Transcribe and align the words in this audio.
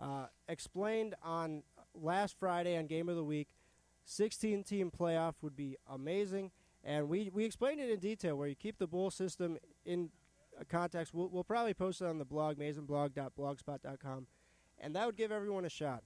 Uh, 0.00 0.26
explained 0.48 1.14
on 1.22 1.62
last 1.94 2.36
Friday 2.38 2.76
on 2.76 2.86
Game 2.86 3.08
of 3.08 3.16
the 3.16 3.24
Week, 3.24 3.48
16 4.04 4.62
team 4.64 4.90
playoff 4.96 5.34
would 5.42 5.56
be 5.56 5.76
amazing. 5.88 6.50
And 6.84 7.08
we, 7.08 7.30
we 7.34 7.44
explained 7.44 7.80
it 7.80 7.90
in 7.90 7.98
detail 7.98 8.36
where 8.36 8.48
you 8.48 8.54
keep 8.54 8.78
the 8.78 8.86
bowl 8.86 9.10
system 9.10 9.58
in 9.84 10.10
context. 10.68 11.12
We'll, 11.12 11.28
we'll 11.28 11.44
probably 11.44 11.74
post 11.74 12.00
it 12.00 12.06
on 12.06 12.18
the 12.18 12.24
blog, 12.24 12.56
masonblog.blogspot.com. 12.58 14.26
And 14.80 14.94
that 14.94 15.06
would 15.06 15.16
give 15.16 15.32
everyone 15.32 15.64
a 15.64 15.68
shot. 15.70 16.02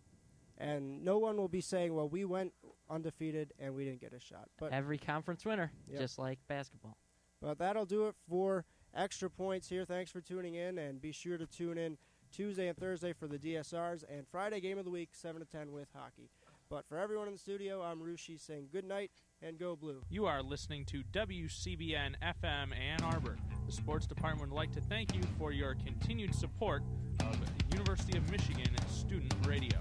And 0.58 1.04
no 1.04 1.18
one 1.18 1.36
will 1.36 1.48
be 1.48 1.60
saying, 1.60 1.94
well, 1.94 2.08
we 2.08 2.24
went 2.24 2.52
undefeated 2.88 3.52
and 3.58 3.74
we 3.74 3.84
didn't 3.84 4.00
get 4.00 4.12
a 4.12 4.20
shot. 4.20 4.48
But 4.58 4.72
Every 4.72 4.98
conference 4.98 5.44
winner, 5.44 5.72
Yep. 5.88 6.00
just 6.00 6.18
like 6.18 6.38
basketball. 6.48 6.96
But 7.40 7.58
that'll 7.58 7.86
do 7.86 8.06
it 8.06 8.14
for 8.28 8.64
extra 8.94 9.28
points 9.28 9.68
here. 9.68 9.84
Thanks 9.84 10.10
for 10.10 10.20
tuning 10.20 10.54
in, 10.54 10.78
and 10.78 11.00
be 11.00 11.10
sure 11.12 11.36
to 11.38 11.46
tune 11.46 11.76
in 11.78 11.98
Tuesday 12.32 12.68
and 12.68 12.76
Thursday 12.76 13.12
for 13.12 13.28
the 13.28 13.38
DSRs, 13.38 14.04
and 14.10 14.26
Friday 14.26 14.60
game 14.60 14.78
of 14.78 14.84
the 14.84 14.90
week, 14.90 15.10
7 15.12 15.40
to 15.40 15.46
10 15.46 15.70
with 15.70 15.88
hockey. 15.94 16.30
But 16.70 16.86
for 16.88 16.96
everyone 16.96 17.26
in 17.26 17.34
the 17.34 17.38
studio, 17.38 17.82
I'm 17.82 18.00
Rushi 18.00 18.40
saying 18.40 18.68
good 18.72 18.86
night 18.86 19.10
and 19.42 19.58
go 19.58 19.76
blue. 19.76 20.02
You 20.08 20.24
are 20.24 20.42
listening 20.42 20.86
to 20.86 21.02
WCBN 21.12 22.14
FM 22.22 22.74
Ann 22.74 23.02
Arbor. 23.04 23.36
The 23.66 23.72
sports 23.72 24.06
department 24.06 24.50
would 24.50 24.56
like 24.56 24.72
to 24.72 24.80
thank 24.80 25.14
you 25.14 25.20
for 25.38 25.52
your 25.52 25.74
continued 25.74 26.34
support 26.34 26.82
of 27.20 27.36
University 27.70 28.16
of 28.16 28.30
Michigan 28.30 28.74
Student 28.88 29.34
Radio. 29.46 29.78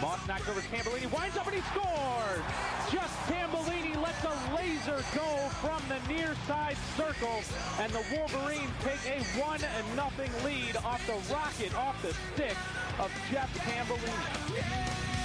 Moss 0.00 0.24
knocks 0.28 0.48
over 0.48 0.60
Tambellini, 0.60 1.10
winds 1.10 1.36
up 1.36 1.46
and 1.46 1.56
he 1.56 1.62
scores! 1.62 2.42
Just 2.90 3.14
Tambellini 3.26 4.00
lets 4.00 4.22
a 4.24 4.54
laser 4.54 5.02
go 5.14 5.48
from 5.60 5.82
the 5.88 5.98
near 6.12 6.36
side 6.46 6.76
circle, 6.96 7.42
and 7.80 7.92
the 7.92 8.04
Wolverines 8.14 8.70
take 8.84 9.04
a 9.06 9.20
1 9.40 9.60
and 9.62 9.96
nothing 9.96 10.30
lead 10.44 10.76
off 10.84 11.04
the 11.06 11.34
rocket 11.34 11.74
off 11.74 12.00
the 12.02 12.14
stick 12.34 12.56
of 13.00 13.10
Jeff 13.30 13.52
Tambellini. 13.66 15.17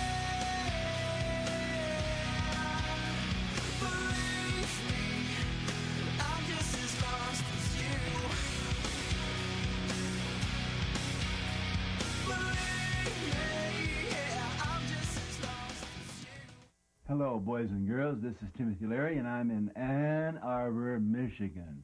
Hello, 17.34 17.42
boys 17.42 17.72
and 17.72 17.88
girls. 17.88 18.20
This 18.22 18.36
is 18.44 18.50
Timothy 18.56 18.86
Leary, 18.86 19.18
and 19.18 19.28
I'm 19.28 19.50
in 19.50 19.72
Ann 19.76 20.38
Arbor, 20.44 21.00
Michigan. 21.00 21.82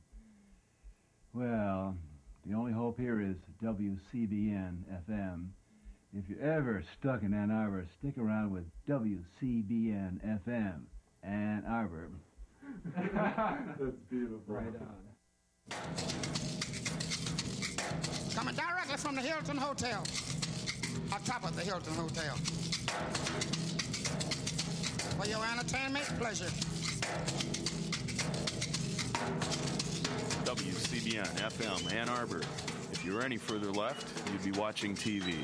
Well, 1.34 1.98
the 2.46 2.54
only 2.54 2.72
hope 2.72 3.00
here 3.00 3.20
is 3.20 3.36
WCBN 3.60 4.84
FM. 5.10 5.48
If 6.14 6.30
you're 6.30 6.40
ever 6.40 6.84
stuck 7.00 7.24
in 7.24 7.34
Ann 7.34 7.50
Arbor, 7.50 7.88
stick 7.98 8.20
around 8.20 8.52
with 8.52 8.66
WCBN 8.88 10.20
FM, 10.48 10.82
Ann 11.24 11.64
Arbor. 11.68 12.12
That's 12.96 13.98
beautiful. 14.08 14.44
Right 14.46 14.68
on. 14.68 15.80
Coming 18.36 18.54
directly 18.54 18.98
from 18.98 19.16
the 19.16 19.22
Hilton 19.22 19.58
Hotel. 19.58 20.04
On 21.12 21.20
top 21.24 21.44
of 21.44 21.56
the 21.56 21.64
Hilton 21.64 21.96
Hotel. 21.96 22.36
For 25.20 25.28
your 25.28 25.44
entertainment 25.44 26.06
pleasure. 26.18 26.46
WCBN 30.46 31.28
FM 31.36 31.94
Ann 31.94 32.08
Arbor. 32.08 32.40
If 32.94 33.04
you 33.04 33.16
were 33.16 33.22
any 33.22 33.36
further 33.36 33.70
left, 33.70 34.08
you'd 34.32 34.54
be 34.54 34.58
watching 34.58 34.96
TV. 34.96 35.36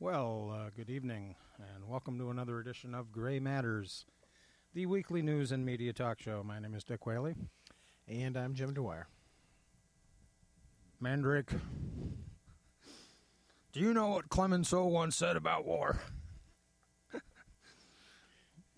Well, 0.00 0.54
uh, 0.54 0.70
good 0.74 0.88
evening, 0.88 1.34
and 1.58 1.86
welcome 1.86 2.18
to 2.18 2.30
another 2.30 2.60
edition 2.60 2.94
of 2.94 3.12
Gray 3.12 3.38
Matters, 3.38 4.06
the 4.72 4.86
weekly 4.86 5.20
news 5.20 5.52
and 5.52 5.66
media 5.66 5.92
talk 5.92 6.18
show. 6.18 6.42
My 6.42 6.58
name 6.58 6.74
is 6.74 6.82
Dick 6.82 7.04
Whaley. 7.04 7.34
And 8.08 8.36
I'm 8.36 8.54
Jim 8.54 8.74
Dwyer. 8.74 9.06
Mandrake, 11.00 11.50
do 13.72 13.80
you 13.80 13.92
know 13.94 14.08
what 14.08 14.28
Clemenceau 14.28 14.86
once 14.86 15.16
said 15.16 15.36
about 15.36 15.64
war? 15.64 15.98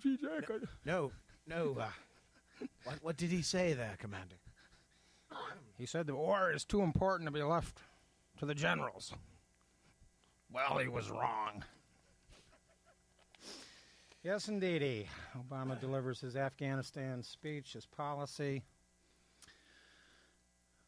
Gee, 0.03 0.17
Jack. 0.17 0.51
I... 0.51 0.59
No, 0.85 1.13
no. 1.47 1.77
Uh, 1.79 1.87
what, 2.85 2.97
what 3.03 3.17
did 3.17 3.31
he 3.31 3.43
say 3.43 3.73
there, 3.73 3.97
Commander? 3.99 4.37
He 5.77 5.87
said 5.87 6.07
the 6.07 6.15
war 6.15 6.53
is 6.53 6.65
too 6.65 6.81
important 6.81 7.27
to 7.27 7.33
be 7.33 7.43
left 7.43 7.81
to 8.39 8.47
the 8.47 8.55
generals. 8.55 9.13
Well, 10.51 10.79
he 10.79 10.89
was 10.89 11.11
wrong. 11.11 11.65
Yes, 14.23 14.49
indeedy. 14.49 15.09
Obama 15.37 15.79
delivers 15.79 16.21
his 16.21 16.35
Afghanistan 16.35 17.23
speech, 17.23 17.75
his 17.75 17.85
policy. 17.85 18.65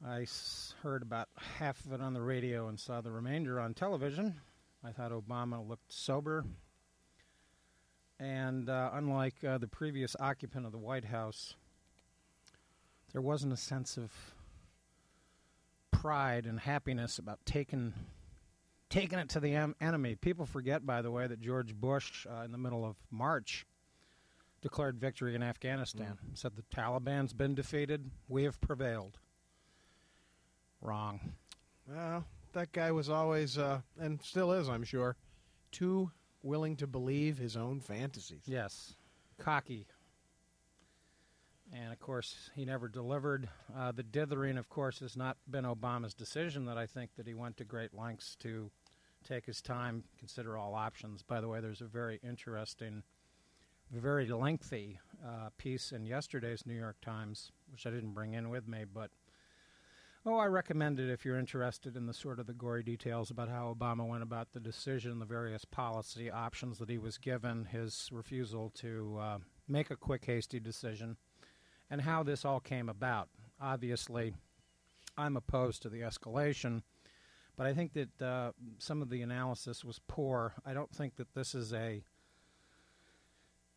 I 0.05 0.23
s- 0.23 0.75
heard 0.83 1.03
about 1.03 1.29
half 1.59 1.85
of 1.85 1.93
it 1.93 2.01
on 2.01 2.15
the 2.15 2.21
radio 2.23 2.69
and 2.69 2.79
saw 2.79 3.01
the 3.01 3.11
remainder 3.11 3.59
on 3.59 3.75
television. 3.75 4.35
I 4.85 4.93
thought 4.93 5.11
Obama 5.11 5.67
looked 5.67 5.93
sober. 5.93 6.45
And 8.21 8.69
uh, 8.69 8.91
unlike 8.95 9.43
uh, 9.45 9.59
the 9.59 9.67
previous 9.69 10.15
occupant 10.21 10.67
of 10.67 10.73
the 10.73 10.79
White 10.79 11.05
House, 11.07 11.55
there 13.13 13.23
wasn't 13.23 13.53
a 13.53 13.57
sense 13.57 13.97
of 13.97 14.13
pride 15.91 16.47
and 16.47 16.61
happiness 16.61 17.19
about 17.19 17.39
taking 17.45 17.93
taking 18.91 19.19
it 19.19 19.29
to 19.31 19.41
the 19.41 19.55
em- 19.55 19.75
enemy. 19.81 20.15
People 20.15 20.47
forget, 20.47 20.87
by 20.87 21.03
the 21.03 21.11
way, 21.11 21.27
that 21.27 21.41
George 21.41 21.75
Bush, 21.75 22.27
uh, 22.27 22.43
in 22.45 22.53
the 22.53 22.59
middle 22.59 22.85
of 22.87 22.97
March, 23.11 23.67
declared 24.63 24.99
victory 24.99 25.35
in 25.35 25.43
Afghanistan. 25.43 26.19
Said 26.35 26.53
the 26.57 26.63
Taliban's 26.75 27.33
been 27.35 27.55
defeated. 27.55 28.11
We 28.29 28.45
have 28.45 28.61
prevailed. 28.61 29.19
Wrong. 30.81 31.21
Well, 31.89 32.25
that 32.53 32.73
guy 32.73 32.91
was 32.93 33.09
always, 33.09 33.59
uh, 33.59 33.81
and 33.99 34.21
still 34.23 34.53
is, 34.53 34.69
I'm 34.69 34.85
sure, 34.85 35.17
too 35.73 36.11
willing 36.43 36.77
to 36.77 36.87
believe 36.87 37.39
his 37.39 37.57
own 37.57 37.81
fantasies. 37.81 38.43
Yes. 38.47 38.95
Cocky. 39.39 39.87
And 41.73 41.93
of 41.93 41.99
course, 42.01 42.51
he 42.55 42.65
never 42.65 42.89
delivered. 42.89 43.49
Uh, 43.77 43.93
the 43.93 44.03
dithering, 44.03 44.57
of 44.57 44.69
course, 44.69 45.01
has 45.01 45.17
not 45.17 45.37
been 45.51 45.65
Obama's 45.65 46.15
decision. 46.15 46.65
That 46.67 46.79
I 46.79 46.87
think 46.87 47.11
that 47.17 47.27
he 47.27 47.35
went 47.35 47.59
to 47.59 47.65
great 47.65 47.93
lengths 47.93 48.37
to 48.41 48.71
take 49.27 49.47
his 49.47 49.61
time, 49.61 50.05
consider 50.19 50.57
all 50.57 50.75
options. 50.75 51.23
By 51.23 51.41
the 51.41 51.49
way, 51.49 51.61
there's 51.61 51.83
a 51.83 51.87
very 51.87 52.21
interesting, 52.23 53.03
very 53.93 54.27
lengthy 54.29 54.99
uh, 55.27 55.51
piece 55.59 55.93
in 55.93 56.07
yesterday's 56.07 56.65
New 56.65 56.75
York 56.75 56.97
Times, 57.03 57.53
which 57.71 57.87
I 57.87 57.91
didn't 57.91 58.15
bring 58.15 58.33
in 58.33 58.49
with 58.49 58.67
me, 58.67 58.85
but 58.93 59.11
Oh, 60.31 60.37
I 60.37 60.45
recommend 60.45 61.01
it 61.01 61.09
if 61.09 61.25
you're 61.25 61.39
interested 61.39 61.97
in 61.97 62.05
the 62.05 62.13
sort 62.13 62.39
of 62.39 62.47
the 62.47 62.53
gory 62.53 62.83
details 62.83 63.31
about 63.31 63.49
how 63.49 63.75
Obama 63.75 64.07
went 64.07 64.23
about 64.23 64.53
the 64.53 64.61
decision, 64.61 65.21
the 65.21 65.25
various 65.25 65.65
policy 65.65 66.31
options 66.31 66.77
that 66.79 66.91
he 66.91 66.99
was 66.99 67.17
given, 67.17 67.65
his 67.65 68.11
refusal 68.13 68.69
to 68.75 69.19
uh, 69.19 69.39
make 69.69 69.91
a 69.91 69.97
quick, 69.97 70.27
hasty 70.27 70.61
decision, 70.61 71.17
and 71.89 72.03
how 72.03 72.23
this 72.23 72.45
all 72.45 72.61
came 72.61 72.91
about. 72.91 73.31
Obviously, 73.59 74.35
I'm 75.17 75.35
opposed 75.35 75.81
to 75.83 75.89
the 75.89 76.03
escalation, 76.03 76.83
but 77.57 77.67
I 77.67 77.73
think 77.73 77.95
that 77.95 78.23
uh, 78.23 78.53
some 78.77 79.01
of 79.01 79.09
the 79.09 79.23
analysis 79.23 79.83
was 79.83 79.99
poor. 80.09 80.53
I 80.67 80.75
don't 80.75 80.95
think 80.95 81.17
that 81.17 81.33
this 81.33 81.55
is 81.55 81.73
a 81.73 82.03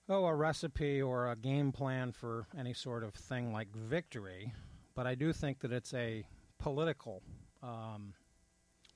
oh 0.09 0.25
a 0.25 0.35
recipe 0.35 1.01
or 1.01 1.31
a 1.31 1.37
game 1.37 1.71
plan 1.71 2.11
for 2.11 2.47
any 2.59 2.73
sort 2.73 3.05
of 3.05 3.13
thing 3.13 3.53
like 3.53 3.73
victory 3.73 4.51
but 4.95 5.07
I 5.07 5.15
do 5.15 5.31
think 5.33 5.59
that 5.59 5.71
it's 5.71 5.93
a 5.93 6.25
political 6.61 7.21
um, 7.63 8.13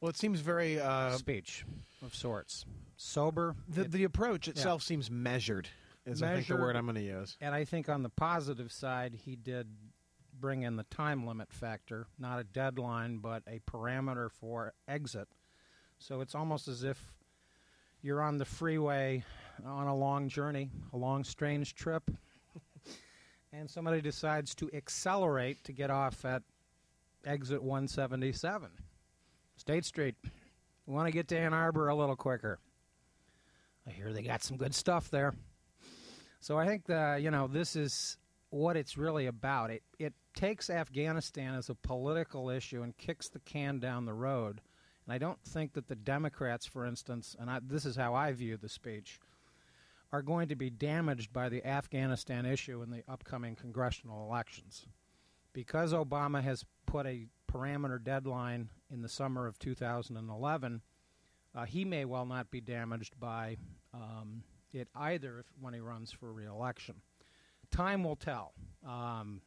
Well, 0.01 0.09
it 0.09 0.17
seems 0.17 0.39
very 0.39 0.79
uh, 0.79 1.11
speech 1.17 1.65
of 2.03 2.15
sorts. 2.15 2.65
Sober. 2.97 3.55
The, 3.67 3.81
It- 3.81 3.91
the 3.91 4.03
approach 4.03 4.47
itself 4.47 4.81
yeah. 4.83 4.87
seems 4.87 5.11
measured. 5.11 5.67
Is 6.05 6.21
I 6.21 6.35
think 6.35 6.47
the 6.47 6.57
word 6.57 6.75
I'm 6.75 6.85
going 6.85 6.95
to 6.95 7.01
use. 7.01 7.35
And 7.41 7.55
I 7.55 7.65
think 7.65 7.89
on 7.89 8.03
the 8.03 8.09
positive 8.09 8.71
side, 8.71 9.15
he 9.25 9.35
did 9.35 9.67
bring 10.39 10.61
in 10.61 10.75
the 10.75 10.83
time 10.83 11.25
limit 11.25 11.51
factor, 11.51 12.05
not 12.19 12.39
a 12.39 12.43
deadline, 12.43 13.17
but 13.17 13.41
a 13.47 13.59
parameter 13.71 14.29
for 14.29 14.73
exit. 14.87 15.27
So 15.97 16.21
it's 16.21 16.35
almost 16.35 16.67
as 16.67 16.83
if 16.83 17.13
you're 18.03 18.21
on 18.21 18.37
the 18.37 18.45
freeway 18.45 19.23
on 19.65 19.87
a 19.87 19.95
long 19.95 20.29
journey, 20.29 20.69
a 20.93 20.97
long, 20.97 21.23
strange 21.23 21.73
trip, 21.73 22.03
and 23.51 23.67
somebody 23.67 23.99
decides 24.01 24.53
to 24.55 24.69
accelerate 24.73 25.63
to 25.63 25.71
get 25.73 25.89
off 25.89 26.23
at 26.23 26.43
exit 27.25 27.63
177, 27.63 28.69
State 29.57 29.85
Street. 29.85 30.15
We 30.85 30.93
want 30.93 31.07
to 31.07 31.11
get 31.11 31.27
to 31.29 31.37
Ann 31.37 31.53
Arbor 31.53 31.87
a 31.87 31.95
little 31.95 32.15
quicker. 32.15 32.59
I 33.87 33.91
hear 33.91 34.13
they 34.13 34.21
got 34.21 34.43
some 34.43 34.57
good 34.57 34.73
stuff 34.73 35.09
there. 35.09 35.33
So 36.39 36.57
I 36.57 36.67
think 36.67 36.85
that 36.85 37.21
you 37.21 37.31
know 37.31 37.47
this 37.47 37.75
is 37.75 38.17
what 38.49 38.77
it's 38.77 38.97
really 38.97 39.25
about. 39.25 39.71
It 39.71 39.83
it 39.99 40.13
takes 40.35 40.69
Afghanistan 40.69 41.55
as 41.55 41.69
a 41.69 41.75
political 41.75 42.49
issue 42.49 42.83
and 42.83 42.95
kicks 42.97 43.29
the 43.29 43.39
can 43.39 43.79
down 43.79 44.05
the 44.05 44.13
road. 44.13 44.61
And 45.05 45.13
I 45.13 45.17
don't 45.17 45.41
think 45.43 45.73
that 45.73 45.87
the 45.87 45.95
Democrats, 45.95 46.65
for 46.65 46.85
instance, 46.85 47.35
and 47.39 47.49
I, 47.49 47.59
this 47.65 47.85
is 47.85 47.95
how 47.95 48.15
I 48.15 48.31
view 48.31 48.57
the 48.57 48.69
speech, 48.69 49.19
are 50.11 50.21
going 50.21 50.47
to 50.49 50.55
be 50.55 50.69
damaged 50.69 51.31
by 51.31 51.49
the 51.49 51.65
Afghanistan 51.65 52.45
issue 52.45 52.81
in 52.81 52.89
the 52.89 53.03
upcoming 53.07 53.55
congressional 53.55 54.27
elections. 54.27 54.85
Because 55.55 55.93
Obama 55.93 56.43
has 56.43 56.65
put 56.85 57.05
a 57.05 57.27
parameter 57.49 58.03
deadline 58.03 58.69
in 58.91 59.01
the 59.01 59.07
summer 59.07 59.47
of 59.47 59.57
2011, 59.57 60.81
uh, 61.55 61.63
he 61.63 61.85
may 61.85 62.03
well 62.03 62.25
not 62.25 62.51
be 62.51 62.59
damaged 62.59 63.17
by 63.17 63.55
um, 63.93 64.43
it 64.73 64.89
either 64.93 65.39
if, 65.39 65.45
when 65.61 65.73
he 65.73 65.79
runs 65.79 66.11
for 66.11 66.33
reelection. 66.33 66.95
Time 67.71 68.03
will 68.03 68.17
tell. 68.17 68.51
Um, 68.85 69.39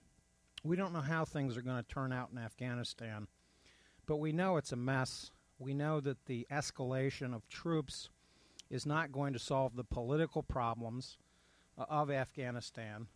we 0.64 0.76
don't 0.76 0.94
know 0.94 1.02
how 1.02 1.26
things 1.26 1.58
are 1.58 1.62
going 1.62 1.76
to 1.76 1.94
turn 1.94 2.10
out 2.10 2.30
in 2.32 2.38
Afghanistan, 2.38 3.26
but 4.06 4.16
we 4.16 4.32
know 4.32 4.56
it's 4.56 4.72
a 4.72 4.76
mess. 4.76 5.30
We 5.58 5.74
know 5.74 6.00
that 6.00 6.24
the 6.24 6.46
escalation 6.50 7.34
of 7.34 7.46
troops 7.50 8.08
is 8.70 8.86
not 8.86 9.12
going 9.12 9.34
to 9.34 9.38
solve 9.38 9.76
the 9.76 9.84
political 9.84 10.42
problems 10.42 11.18
uh, 11.76 11.84
of 11.90 12.10
Afghanistan. 12.10 13.08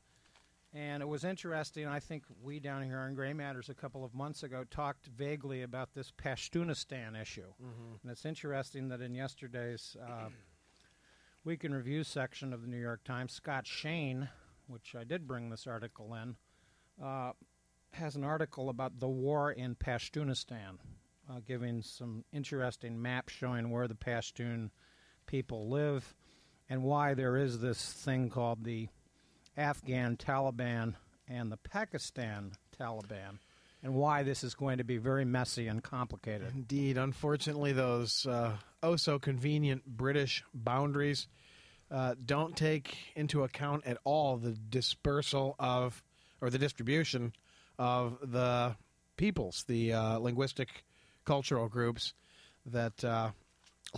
And 0.75 1.03
it 1.03 1.07
was 1.07 1.23
interesting. 1.23 1.87
I 1.87 2.01
think 2.01 2.25
we 2.43 2.59
down 2.59 2.83
here 2.83 3.03
in 3.03 3.15
Gray 3.15 3.35
Matters 3.35 3.69
a 3.69 3.75
couple 3.75 4.05
of 4.05 4.15
months 4.15 4.43
ago 4.43 4.65
talked 4.71 5.07
vaguely 5.07 5.63
about 5.63 5.93
this 5.93 6.11
Pashtunistan 6.11 7.21
issue. 7.21 7.53
Mhm. 7.63 8.01
And 8.03 8.11
it's 8.11 8.25
interesting 8.25 8.89
that 8.89 9.03
in 9.03 9.15
yesterday's 9.15 9.97
uh, 10.01 10.31
Week 11.45 11.65
in 11.65 11.75
Review 11.75 12.05
section 12.05 12.53
of 12.53 12.63
the 12.63 12.69
New 12.69 12.81
York 12.81 13.05
Times, 13.05 13.33
Scott 13.33 13.67
Shane, 13.67 14.29
which 14.67 14.95
I 14.95 15.05
did 15.05 15.27
bring 15.27 15.51
this 15.51 15.67
article 15.67 16.15
in, 16.15 16.37
uh, 17.03 17.33
has 17.93 18.17
an 18.17 18.25
article 18.25 18.71
about 18.71 18.99
the 19.01 19.09
war 19.09 19.53
in 19.53 19.75
Pashtunistan, 19.75 20.79
uh, 21.29 21.41
giving 21.47 21.83
some 21.83 22.25
interesting 22.33 23.01
maps 23.03 23.35
showing 23.35 23.71
where 23.71 23.89
the 23.89 23.95
Pashtun 23.95 24.71
people 25.27 25.69
live 25.69 26.15
and 26.69 26.83
why 26.83 27.13
there 27.13 27.37
is 27.37 27.61
this 27.61 27.93
thing 27.93 28.31
called 28.31 28.65
the 28.65 28.89
Afghan 29.57 30.17
Taliban 30.17 30.95
and 31.29 31.51
the 31.51 31.57
Pakistan 31.57 32.53
Taliban, 32.79 33.39
and 33.83 33.95
why 33.95 34.23
this 34.23 34.45
is 34.45 34.55
going 34.55 34.79
to 34.79 34.85
be 34.85 34.97
very 34.97 35.25
messy 35.25 35.69
and 35.69 35.83
complicated. 35.83 36.53
Indeed, 36.55 36.99
unfortunately, 36.99 37.73
those 37.73 38.27
uh, 38.27 38.57
oh 38.83 38.97
so 38.97 39.19
convenient 39.19 39.85
British 39.87 40.45
boundaries 40.55 41.27
uh, 41.91 42.15
don't 42.25 42.57
take 42.57 42.97
into 43.15 43.43
account 43.43 43.87
at 43.87 43.99
all 44.05 44.37
the 44.37 44.53
dispersal 44.53 45.55
of 45.59 46.03
or 46.41 46.51
the 46.51 46.59
distribution 46.59 47.33
of 47.79 48.19
the 48.23 48.75
peoples, 49.17 49.65
the 49.69 49.93
uh, 49.93 50.19
linguistic 50.19 50.85
cultural 51.25 51.69
groups 51.69 52.15
that 52.67 53.05
uh, 53.05 53.31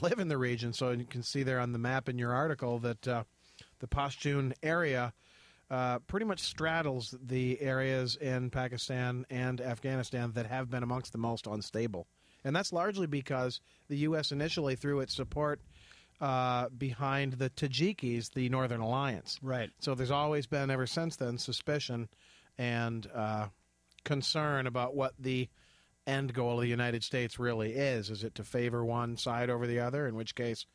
live 0.02 0.18
in 0.18 0.28
the 0.28 0.36
region. 0.36 0.72
So 0.72 0.90
you 0.90 1.04
can 1.04 1.22
see 1.22 1.42
there 1.42 1.60
on 1.60 1.72
the 1.72 1.78
map 1.78 2.08
in 2.08 2.18
your 2.18 2.32
article 2.32 2.78
that 2.80 3.08
uh, 3.08 3.24
the 3.78 3.86
Pashtun 3.86 4.52
area 4.62 5.12
uh, 5.70 5.98
pretty 6.00 6.26
much 6.26 6.40
straddles 6.40 7.14
the 7.22 7.60
areas 7.60 8.16
in 8.16 8.50
Pakistan 8.50 9.24
and 9.30 9.60
Afghanistan 9.60 10.32
that 10.32 10.46
have 10.46 10.70
been 10.70 10.82
amongst 10.82 11.12
the 11.12 11.18
most 11.18 11.46
unstable. 11.46 12.06
And 12.44 12.54
that's 12.54 12.72
largely 12.72 13.06
because 13.06 13.60
the 13.88 13.96
U.S. 13.98 14.30
initially 14.30 14.76
threw 14.76 15.00
its 15.00 15.14
support 15.14 15.60
uh, 16.20 16.68
behind 16.68 17.34
the 17.34 17.50
Tajikis, 17.50 18.32
the 18.32 18.48
Northern 18.48 18.80
Alliance. 18.80 19.38
Right. 19.42 19.70
So 19.80 19.94
there's 19.94 20.10
always 20.10 20.46
been, 20.46 20.70
ever 20.70 20.86
since 20.86 21.16
then, 21.16 21.38
suspicion 21.38 22.08
and 22.58 23.08
uh, 23.14 23.46
concern 24.04 24.66
about 24.66 24.94
what 24.94 25.14
the 25.18 25.48
end 26.06 26.34
goal 26.34 26.56
of 26.56 26.60
the 26.60 26.68
United 26.68 27.02
States 27.02 27.38
really 27.38 27.72
is. 27.72 28.10
Is 28.10 28.24
it 28.24 28.34
to 28.36 28.44
favor 28.44 28.84
one 28.84 29.16
side 29.16 29.48
over 29.48 29.66
the 29.66 29.80
other? 29.80 30.06
In 30.06 30.14
which 30.14 30.34
case, 30.34 30.66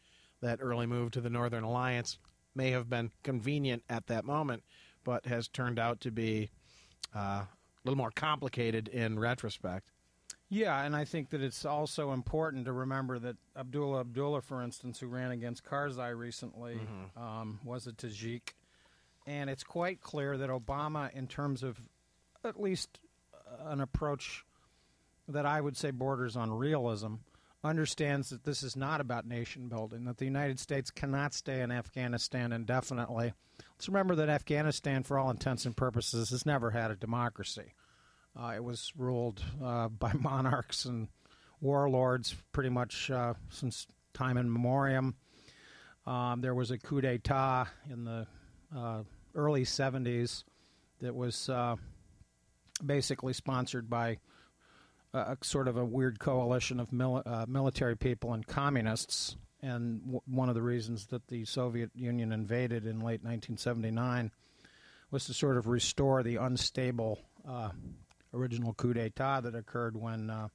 that 0.42 0.60
early 0.62 0.88
move 0.88 1.12
to 1.12 1.22
the 1.22 1.30
Northern 1.30 1.64
Alliance 1.64 2.18
may 2.60 2.72
have 2.72 2.90
been 2.90 3.10
convenient 3.24 3.82
at 3.90 4.08
that 4.08 4.26
moment, 4.26 4.62
but 5.06 5.26
has 5.26 5.48
turned 5.48 5.80
out 5.80 6.02
to 6.02 6.12
be 6.12 6.50
uh, 7.16 7.20
a 7.20 7.48
little 7.86 7.98
more 7.98 8.12
complicated 8.12 8.90
in 8.90 9.18
retrospect. 9.18 9.92
Yeah, 10.50 10.84
and 10.84 10.94
I 10.94 11.06
think 11.06 11.30
that 11.30 11.42
it's 11.42 11.64
also 11.64 12.12
important 12.12 12.66
to 12.66 12.74
remember 12.74 13.18
that 13.20 13.38
Abdullah 13.56 14.02
Abdullah, 14.02 14.42
for 14.42 14.62
instance, 14.62 15.00
who 15.00 15.08
ran 15.08 15.32
against 15.32 15.64
Karzai 15.64 16.14
recently, 16.18 16.76
Mhm. 17.16 17.22
um, 17.22 17.60
was 17.64 17.88
a 17.88 17.94
Tajik. 17.94 18.56
And 19.26 19.50
it's 19.50 19.64
quite 19.64 20.02
clear 20.02 20.38
that 20.38 20.50
Obama, 20.50 21.12
in 21.14 21.28
terms 21.28 21.64
of 21.64 21.80
at 22.44 22.60
least 22.60 23.00
uh, 23.34 23.70
an 23.70 23.80
approach 23.80 24.44
that 25.30 25.46
I 25.46 25.62
would 25.62 25.78
say 25.78 25.92
borders 25.92 26.36
on 26.36 26.52
realism, 26.52 27.16
understands 27.64 28.30
that 28.30 28.44
this 28.44 28.64
is 28.64 28.76
not 28.76 29.02
about 29.02 29.28
nation 29.28 29.68
building, 29.68 30.06
that 30.06 30.18
the 30.18 30.26
United 30.26 30.60
States 30.60 30.92
cannot 30.92 31.34
stay 31.34 31.62
in 31.62 31.72
Afghanistan 31.72 32.52
indefinitely. 32.52 33.34
Let's 33.74 33.88
remember 33.88 34.16
that 34.16 34.30
Afghanistan, 34.30 35.04
for 35.04 35.18
all 35.18 35.30
intents 35.30 35.66
and 35.66 35.76
purposes, 35.76 36.30
has 36.30 36.46
never 36.46 36.72
had 36.72 36.92
a 36.92 36.96
democracy. 36.96 37.74
Uh, 38.40 38.54
it 38.56 38.64
was 38.64 38.94
ruled 38.98 39.44
uh, 39.64 39.88
by 39.90 40.14
monarchs 40.14 40.86
and 40.86 41.10
warlords 41.62 42.36
pretty 42.52 42.70
much 42.70 43.12
uh, 43.12 43.34
since 43.50 43.88
time 44.14 44.38
in 44.38 44.52
memoriam. 44.52 45.16
Um, 46.08 46.42
there 46.42 46.56
was 46.56 46.72
a 46.72 46.78
coup 46.78 47.02
d'etat 47.02 47.68
in 47.92 48.06
the 48.06 48.26
uh, 48.76 49.04
early 49.36 49.64
70s 49.64 50.44
that 51.00 51.14
was 51.14 51.50
uh, 51.50 51.76
basically 52.86 53.34
sponsored 53.34 53.90
by 53.90 54.18
a, 55.14 55.38
sort 55.42 55.68
of 55.68 55.78
a 55.78 55.86
weird 55.86 56.20
coalition 56.20 56.80
of 56.80 56.92
mil- 56.92 57.24
uh, 57.26 57.46
military 57.48 57.96
people 57.98 58.34
and 58.34 58.46
communists. 58.46 59.36
And 59.62 60.02
w- 60.02 60.22
one 60.26 60.50
of 60.50 60.56
the 60.56 60.62
reasons 60.62 61.08
that 61.08 61.28
the 61.28 61.46
Soviet 61.46 61.92
Union 61.96 62.32
invaded 62.32 62.86
in 62.86 63.00
late 63.00 63.24
1979 63.24 64.32
was 65.12 65.26
to 65.26 65.34
sort 65.34 65.58
of 65.58 65.68
restore 65.68 66.24
the 66.24 66.36
unstable 66.38 67.20
uh, 67.48 67.70
original 68.34 68.74
coup 68.74 68.94
d'etat 68.94 69.42
that 69.42 69.56
occurred 69.56 69.98
when 69.98 70.30
uh, 70.30 70.48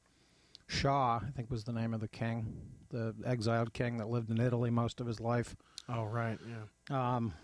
Shah, 0.66 1.20
I 1.22 1.30
think 1.36 1.50
was 1.50 1.64
the 1.64 1.72
name 1.72 1.92
of 1.92 2.00
the 2.00 2.08
king, 2.08 2.56
the 2.90 3.14
exiled 3.26 3.72
king 3.72 3.98
that 3.98 4.08
lived 4.08 4.30
in 4.30 4.40
Italy 4.40 4.70
most 4.70 5.00
of 5.00 5.06
his 5.06 5.20
life. 5.20 5.56
Oh, 5.88 6.04
right, 6.04 6.38
yeah. 6.48 7.16
Um, 7.16 7.34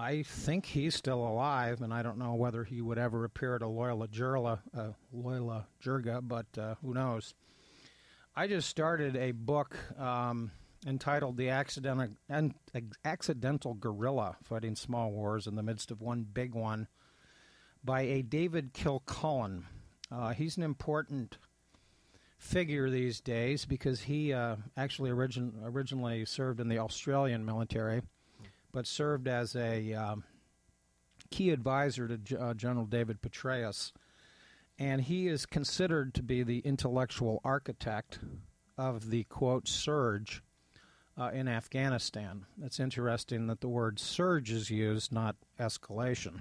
I 0.00 0.22
think 0.22 0.64
he's 0.64 0.94
still 0.94 1.22
alive, 1.26 1.82
and 1.82 1.92
I 1.92 2.02
don't 2.02 2.16
know 2.16 2.32
whether 2.32 2.64
he 2.64 2.80
would 2.80 2.96
ever 2.96 3.26
appear 3.26 3.56
at 3.56 3.60
a 3.60 3.66
Loya 3.66 4.08
Jirga, 4.08 4.60
uh, 4.74 4.92
Loyola 5.12 5.66
but 6.22 6.46
uh, 6.56 6.76
who 6.80 6.94
knows. 6.94 7.34
I 8.34 8.46
just 8.46 8.70
started 8.70 9.14
a 9.14 9.32
book 9.32 9.76
um, 9.98 10.52
entitled 10.86 11.36
"The 11.36 11.50
Accidental, 11.50 12.16
Accidental 13.04 13.74
Guerrilla: 13.74 14.38
Fighting 14.42 14.74
Small 14.74 15.10
Wars 15.12 15.46
in 15.46 15.54
the 15.54 15.62
Midst 15.62 15.90
of 15.90 16.00
One 16.00 16.22
Big 16.22 16.54
One" 16.54 16.88
by 17.84 18.00
a 18.00 18.22
David 18.22 18.72
Kilcullen. 18.72 19.66
Uh, 20.10 20.30
he's 20.32 20.56
an 20.56 20.62
important 20.62 21.36
figure 22.38 22.88
these 22.88 23.20
days 23.20 23.66
because 23.66 24.00
he 24.00 24.32
uh, 24.32 24.56
actually 24.78 25.10
origin- 25.10 25.60
originally 25.62 26.24
served 26.24 26.58
in 26.58 26.70
the 26.70 26.78
Australian 26.78 27.44
military, 27.44 28.00
but 28.72 28.86
served 28.86 29.28
as 29.28 29.54
a 29.56 29.94
um, 29.94 30.24
key 31.30 31.50
advisor 31.50 32.16
to 32.16 32.40
uh, 32.40 32.54
General 32.54 32.86
David 32.86 33.22
Petraeus. 33.22 33.92
And 34.78 35.02
he 35.02 35.28
is 35.28 35.44
considered 35.44 36.14
to 36.14 36.22
be 36.22 36.42
the 36.42 36.60
intellectual 36.60 37.40
architect 37.44 38.18
of 38.78 39.10
the 39.10 39.24
quote 39.24 39.68
surge 39.68 40.42
uh, 41.18 41.30
in 41.34 41.48
Afghanistan. 41.48 42.46
It's 42.62 42.80
interesting 42.80 43.46
that 43.48 43.60
the 43.60 43.68
word 43.68 43.98
surge 43.98 44.50
is 44.50 44.70
used, 44.70 45.12
not 45.12 45.36
escalation. 45.58 46.40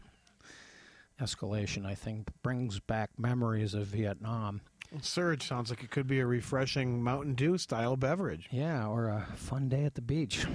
Escalation, 1.19 1.85
I 1.85 1.95
think, 1.95 2.29
brings 2.41 2.79
back 2.79 3.09
memories 3.17 3.73
of 3.73 3.87
Vietnam. 3.87 4.61
Surge 5.01 5.45
sounds 5.45 5.69
like 5.69 5.83
it 5.83 5.91
could 5.91 6.07
be 6.07 6.21
a 6.21 6.25
refreshing 6.25 7.03
Mountain 7.03 7.35
Dew 7.35 7.57
style 7.57 7.97
beverage. 7.97 8.47
Yeah, 8.51 8.87
or 8.87 9.09
a 9.09 9.27
fun 9.35 9.67
day 9.67 9.83
at 9.83 9.95
the 9.95 10.01
beach. 10.01 10.45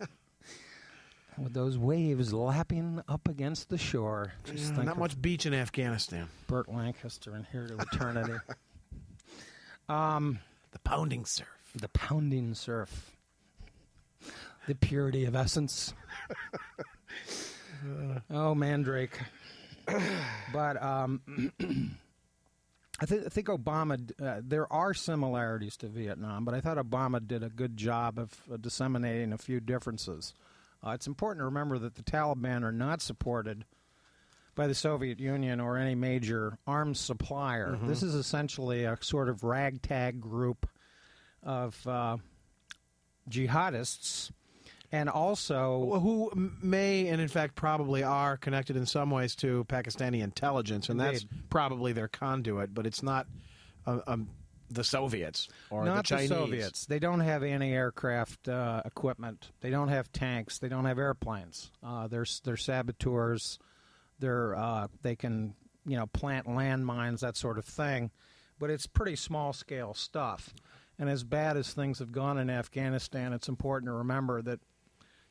With 1.42 1.54
those 1.54 1.76
waves 1.76 2.32
lapping 2.32 3.02
up 3.08 3.28
against 3.28 3.68
the 3.68 3.78
shore. 3.78 4.32
Just 4.44 4.58
Yeah, 4.70 4.74
think 4.76 4.86
not 4.86 4.98
much 4.98 5.20
beach 5.20 5.44
in 5.46 5.54
Afghanistan. 5.54 6.28
Burt 6.46 6.68
Lancaster 6.72 7.34
in 7.34 7.44
Here 7.50 7.66
to 7.66 7.76
Eternity. 7.78 8.34
um, 9.88 10.38
the 10.70 10.78
pounding 10.80 11.24
surf. 11.24 11.48
The 11.74 11.88
pounding 11.88 12.54
surf. 12.54 13.16
The 14.68 14.74
purity 14.76 15.24
of 15.24 15.34
essence. 15.34 15.92
oh, 18.30 18.54
Mandrake. 18.54 19.18
but 20.52 20.80
um, 20.80 21.20
I, 23.00 23.06
th- 23.06 23.22
I 23.26 23.28
think 23.28 23.48
Obama. 23.48 23.96
d- 24.06 24.14
Uh, 24.24 24.40
there 24.44 24.72
are 24.72 24.94
similarities 24.94 25.76
to 25.78 25.88
Vietnam, 25.88 26.44
but 26.44 26.54
I 26.54 26.60
thought 26.60 26.76
Obama 26.76 27.26
did 27.26 27.42
a 27.42 27.48
good 27.48 27.76
job 27.76 28.18
of 28.18 28.40
uh, 28.52 28.56
disseminating 28.56 29.32
a 29.32 29.38
few 29.38 29.58
differences. 29.58 30.34
Uh, 30.84 30.90
it's 30.90 31.06
important 31.06 31.40
to 31.40 31.44
remember 31.44 31.78
that 31.78 31.94
the 31.94 32.02
Taliban 32.02 32.62
are 32.64 32.72
not 32.72 33.00
supported 33.00 33.64
by 34.54 34.66
the 34.66 34.74
Soviet 34.74 35.18
Union 35.20 35.60
or 35.60 35.78
any 35.78 35.94
major 35.94 36.58
arms 36.66 36.98
supplier. 37.00 37.76
Mhm. 37.76 37.86
This 37.86 38.02
is 38.02 38.14
essentially 38.14 38.84
a 38.84 38.98
sort 39.00 39.28
of 39.28 39.44
ragtag 39.44 40.20
group 40.20 40.68
of 41.42 41.86
uh, 41.86 42.18
jihadists, 43.28 44.30
and 44.90 45.08
also 45.08 45.98
who 46.00 46.30
may 46.62 47.06
and 47.08 47.20
in 47.20 47.28
fact 47.28 47.54
probably 47.54 48.02
are 48.02 48.36
connected 48.36 48.76
in 48.76 48.84
some 48.84 49.10
ways 49.10 49.34
to 49.36 49.64
Pakistani 49.64 50.20
intelligence, 50.22 50.88
and 50.88 51.00
that's 51.00 51.22
Indeed. 51.22 51.48
probably 51.50 51.92
their 51.92 52.08
conduit. 52.08 52.74
But 52.74 52.86
it's 52.86 53.02
not 53.02 53.26
a, 53.86 54.00
um, 54.10 54.28
the 54.74 54.84
Soviets 54.84 55.48
or 55.70 55.84
not 55.84 55.96
the 56.08 56.16
Chinese. 56.16 56.28
Soviets. 56.28 56.86
They 56.86 56.98
don't 56.98 57.20
have 57.20 57.42
anti-aircraft 57.42 58.48
uh, 58.48 58.82
equipment. 58.84 59.50
They 59.60 59.70
don't 59.70 59.88
have 59.88 60.12
tanks. 60.12 60.58
They 60.58 60.68
don't 60.68 60.84
have 60.84 60.98
airplanes. 60.98 61.70
Uh, 61.82 62.08
they're 62.08 62.26
they're 62.44 62.56
saboteurs. 62.56 63.58
They're 64.18 64.54
uh, 64.54 64.88
they 65.02 65.16
can 65.16 65.54
you 65.86 65.96
know 65.96 66.06
plant 66.06 66.46
landmines 66.46 67.20
that 67.20 67.36
sort 67.36 67.58
of 67.58 67.64
thing, 67.64 68.10
but 68.58 68.70
it's 68.70 68.86
pretty 68.86 69.16
small 69.16 69.52
scale 69.52 69.94
stuff. 69.94 70.54
And 70.98 71.08
as 71.08 71.24
bad 71.24 71.56
as 71.56 71.72
things 71.72 71.98
have 71.98 72.12
gone 72.12 72.38
in 72.38 72.50
Afghanistan, 72.50 73.32
it's 73.32 73.48
important 73.48 73.88
to 73.88 73.94
remember 73.94 74.42
that 74.42 74.60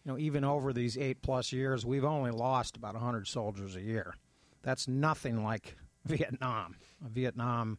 you 0.06 0.12
know 0.12 0.18
even 0.18 0.44
over 0.44 0.74
these 0.74 0.98
eight 0.98 1.22
plus 1.22 1.52
years, 1.52 1.86
we've 1.86 2.06
only 2.06 2.32
lost 2.32 2.78
about 2.78 2.96
hundred 2.96 3.28
soldiers 3.28 3.76
a 3.76 3.82
year. 3.82 4.16
That's 4.64 4.88
nothing 4.88 5.44
like 5.44 5.78
Vietnam. 6.06 6.76
Vietnam 7.02 7.78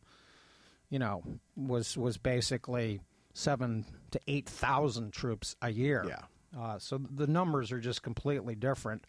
you 0.93 0.99
know, 0.99 1.23
was 1.57 1.97
was 1.97 2.19
basically 2.19 3.01
seven 3.33 3.87
to 4.11 4.21
eight 4.29 4.47
thousand 4.47 5.13
troops 5.13 5.57
a 5.63 5.71
year. 5.71 6.05
Yeah. 6.07 6.61
Uh, 6.61 6.79
so 6.79 6.99
the 6.99 7.27
numbers 7.27 7.73
are 7.73 7.81
just 7.81 8.03
completely 8.03 8.55
different. 8.55 9.05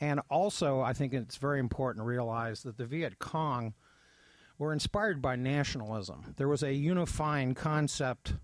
And 0.00 0.20
also, 0.30 0.80
I 0.80 0.94
think 0.94 1.12
it's 1.12 1.36
very 1.36 1.60
important 1.60 2.02
to 2.02 2.08
realize 2.08 2.62
that 2.62 2.78
the 2.78 2.86
Viet 2.86 3.18
Cong 3.18 3.74
were 4.56 4.72
inspired 4.72 5.20
by 5.20 5.36
nationalism. 5.36 6.34
There 6.38 6.48
was 6.48 6.62
a 6.62 6.72
unifying 6.72 7.54
concept 7.54 8.34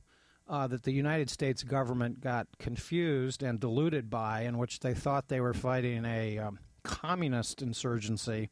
uh, 0.47 0.67
that 0.67 0.83
the 0.83 0.93
United 0.93 1.31
States 1.31 1.63
government 1.63 2.21
got 2.21 2.49
confused 2.59 3.43
and 3.43 3.59
deluded 3.59 4.11
by, 4.11 4.43
in 4.43 4.59
which 4.59 4.81
they 4.81 4.93
thought 4.93 5.29
they 5.29 5.41
were 5.41 5.55
fighting 5.55 6.05
a 6.05 6.39
um, 6.39 6.59
communist 6.83 7.63
insurgency, 7.63 8.51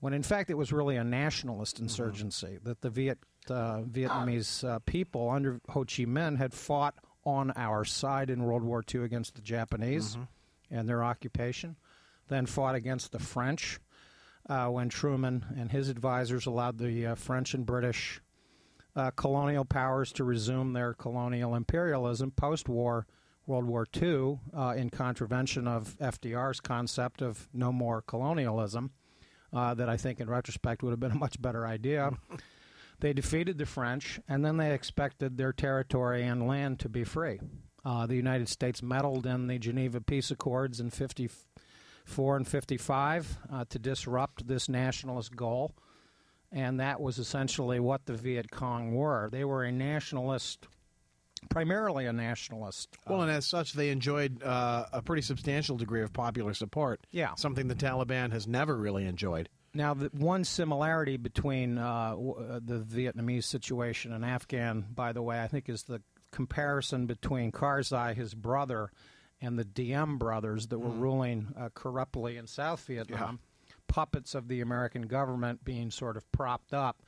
when 0.00 0.12
in 0.12 0.22
fact 0.24 0.50
it 0.50 0.54
was 0.54 0.72
really 0.72 0.96
a 0.96 1.04
nationalist 1.04 1.78
insurgency. 1.78 2.58
That 2.62 2.80
the 2.80 2.90
Viet 2.90 3.18
uh, 3.50 3.80
Vietnamese 3.90 4.68
uh, 4.68 4.78
people 4.80 5.30
under 5.30 5.60
Ho 5.70 5.80
Chi 5.80 6.04
Minh 6.04 6.38
had 6.38 6.52
fought 6.52 6.94
on 7.24 7.52
our 7.56 7.84
side 7.84 8.30
in 8.30 8.44
World 8.44 8.62
War 8.62 8.84
II 8.92 9.02
against 9.02 9.34
the 9.34 9.42
Japanese 9.42 10.16
and 10.70 10.88
their 10.88 11.02
occupation, 11.02 11.76
then 12.28 12.46
fought 12.46 12.74
against 12.74 13.12
the 13.12 13.18
French 13.18 13.80
uh, 14.48 14.68
when 14.68 14.88
Truman 14.88 15.44
and 15.58 15.70
his 15.70 15.88
advisors 15.88 16.46
allowed 16.46 16.78
the 16.78 17.06
uh, 17.06 17.14
French 17.14 17.54
and 17.54 17.66
British 17.66 18.20
uh, 18.94 19.10
colonial 19.10 19.64
powers 19.64 20.12
to 20.12 20.24
resume 20.24 20.72
their 20.72 20.94
colonial 20.94 21.54
imperialism 21.54 22.30
post 22.30 22.68
war 22.68 23.06
World 23.46 23.64
War 23.66 23.86
II 24.00 24.40
uh, 24.56 24.74
in 24.76 24.90
contravention 24.90 25.68
of 25.68 25.96
FDR's 25.98 26.60
concept 26.60 27.22
of 27.22 27.48
no 27.52 27.72
more 27.72 28.02
colonialism, 28.02 28.90
uh, 29.52 29.74
that 29.74 29.88
I 29.88 29.96
think 29.96 30.20
in 30.20 30.28
retrospect 30.28 30.82
would 30.82 30.90
have 30.90 31.00
been 31.00 31.12
a 31.12 31.16
much 31.16 31.40
better 31.40 31.66
idea. 31.66 32.10
they 33.00 33.12
defeated 33.12 33.58
the 33.58 33.66
French, 33.66 34.20
and 34.28 34.44
then 34.44 34.56
they 34.56 34.72
expected 34.72 35.36
their 35.36 35.52
territory 35.52 36.22
and 36.22 36.46
land 36.46 36.80
to 36.80 36.88
be 36.88 37.04
free. 37.04 37.40
Uh, 37.84 38.06
the 38.06 38.16
United 38.16 38.48
States 38.48 38.82
meddled 38.82 39.26
in 39.26 39.46
the 39.46 39.58
Geneva 39.58 40.00
Peace 40.00 40.30
Accords 40.30 40.80
in 40.80 40.90
54 40.90 42.36
and 42.36 42.48
55 42.48 43.38
uh, 43.52 43.64
to 43.68 43.78
disrupt 43.78 44.48
this 44.48 44.68
nationalist 44.68 45.36
goal 45.36 45.72
and 46.52 46.80
that 46.80 47.00
was 47.00 47.18
essentially 47.18 47.80
what 47.80 48.06
the 48.06 48.14
Viet 48.14 48.50
Cong 48.50 48.94
were. 48.94 49.28
They 49.30 49.44
were 49.44 49.64
a 49.64 49.72
nationalist, 49.72 50.66
primarily 51.50 52.06
a 52.06 52.12
nationalist. 52.12 52.96
Well, 53.06 53.22
and 53.22 53.30
as 53.30 53.46
such, 53.46 53.72
they 53.72 53.90
enjoyed 53.90 54.42
uh, 54.42 54.86
a 54.92 55.02
pretty 55.02 55.22
substantial 55.22 55.76
degree 55.76 56.02
of 56.02 56.12
popular 56.12 56.54
support. 56.54 57.06
Yeah. 57.10 57.34
something 57.34 57.68
the 57.68 57.74
Taliban 57.74 58.32
has 58.32 58.46
never 58.46 58.76
really 58.76 59.06
enjoyed. 59.06 59.48
Now, 59.76 59.94
the 59.94 60.10
one 60.12 60.44
similarity 60.44 61.16
between 61.16 61.78
uh, 61.78 62.10
w- 62.10 62.34
uh, 62.36 62.60
the 62.64 62.78
Vietnamese 62.78 63.44
situation 63.44 64.12
and 64.12 64.24
Afghan, 64.24 64.86
by 64.94 65.12
the 65.12 65.22
way, 65.22 65.40
I 65.42 65.48
think 65.48 65.68
is 65.68 65.82
the 65.84 66.00
comparison 66.32 67.06
between 67.06 67.52
Karzai, 67.52 68.14
his 68.14 68.34
brother, 68.34 68.90
and 69.40 69.58
the 69.58 69.64
Diem 69.64 70.16
brothers 70.18 70.68
that 70.68 70.78
were 70.78 70.90
Mm. 70.90 71.00
ruling 71.00 71.54
uh, 71.58 71.68
corruptly 71.74 72.36
in 72.38 72.46
South 72.46 72.84
Vietnam, 72.86 73.38
puppets 73.86 74.34
of 74.34 74.48
the 74.48 74.60
American 74.62 75.02
government 75.02 75.62
being 75.64 75.90
sort 75.90 76.16
of 76.16 76.30
propped 76.32 76.72
up. 76.72 77.02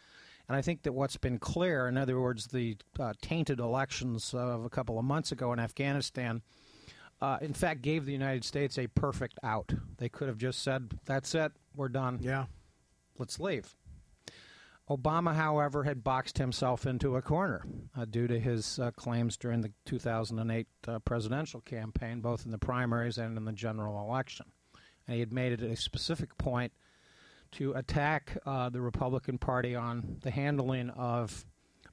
And 0.46 0.56
I 0.56 0.62
think 0.62 0.82
that 0.82 0.92
what's 0.92 1.16
been 1.16 1.38
clear, 1.38 1.88
in 1.88 1.96
other 1.96 2.20
words, 2.20 2.46
the 2.48 2.76
uh, 2.98 3.12
tainted 3.20 3.60
elections 3.60 4.32
of 4.34 4.64
a 4.64 4.70
couple 4.70 4.98
of 4.98 5.04
months 5.04 5.32
ago 5.32 5.52
in 5.52 5.58
Afghanistan, 5.58 6.42
uh, 7.20 7.38
in 7.40 7.52
fact, 7.52 7.82
gave 7.82 8.04
the 8.06 8.12
United 8.12 8.44
States 8.44 8.78
a 8.78 8.86
perfect 8.88 9.38
out. 9.42 9.72
They 9.98 10.08
could 10.08 10.28
have 10.28 10.38
just 10.38 10.62
said, 10.62 10.98
"That's 11.04 11.34
it, 11.34 11.52
we're 11.74 11.88
done. 11.88 12.18
Yeah, 12.22 12.46
let's 13.18 13.40
leave." 13.40 13.76
Obama, 14.88 15.34
however, 15.34 15.84
had 15.84 16.02
boxed 16.02 16.38
himself 16.38 16.86
into 16.86 17.16
a 17.16 17.22
corner 17.22 17.66
uh, 17.96 18.06
due 18.06 18.26
to 18.26 18.40
his 18.40 18.78
uh, 18.78 18.90
claims 18.92 19.36
during 19.36 19.60
the 19.60 19.72
2008 19.84 20.66
uh, 20.86 20.98
presidential 21.00 21.60
campaign, 21.60 22.20
both 22.20 22.46
in 22.46 22.52
the 22.52 22.58
primaries 22.58 23.18
and 23.18 23.36
in 23.36 23.44
the 23.44 23.52
general 23.52 24.00
election. 24.08 24.46
And 25.06 25.14
he 25.14 25.20
had 25.20 25.32
made 25.32 25.52
it 25.52 25.62
a 25.62 25.76
specific 25.76 26.38
point 26.38 26.72
to 27.52 27.72
attack 27.74 28.38
uh, 28.46 28.70
the 28.70 28.80
Republican 28.80 29.38
Party 29.38 29.74
on 29.74 30.18
the 30.22 30.30
handling 30.30 30.90
of 30.90 31.44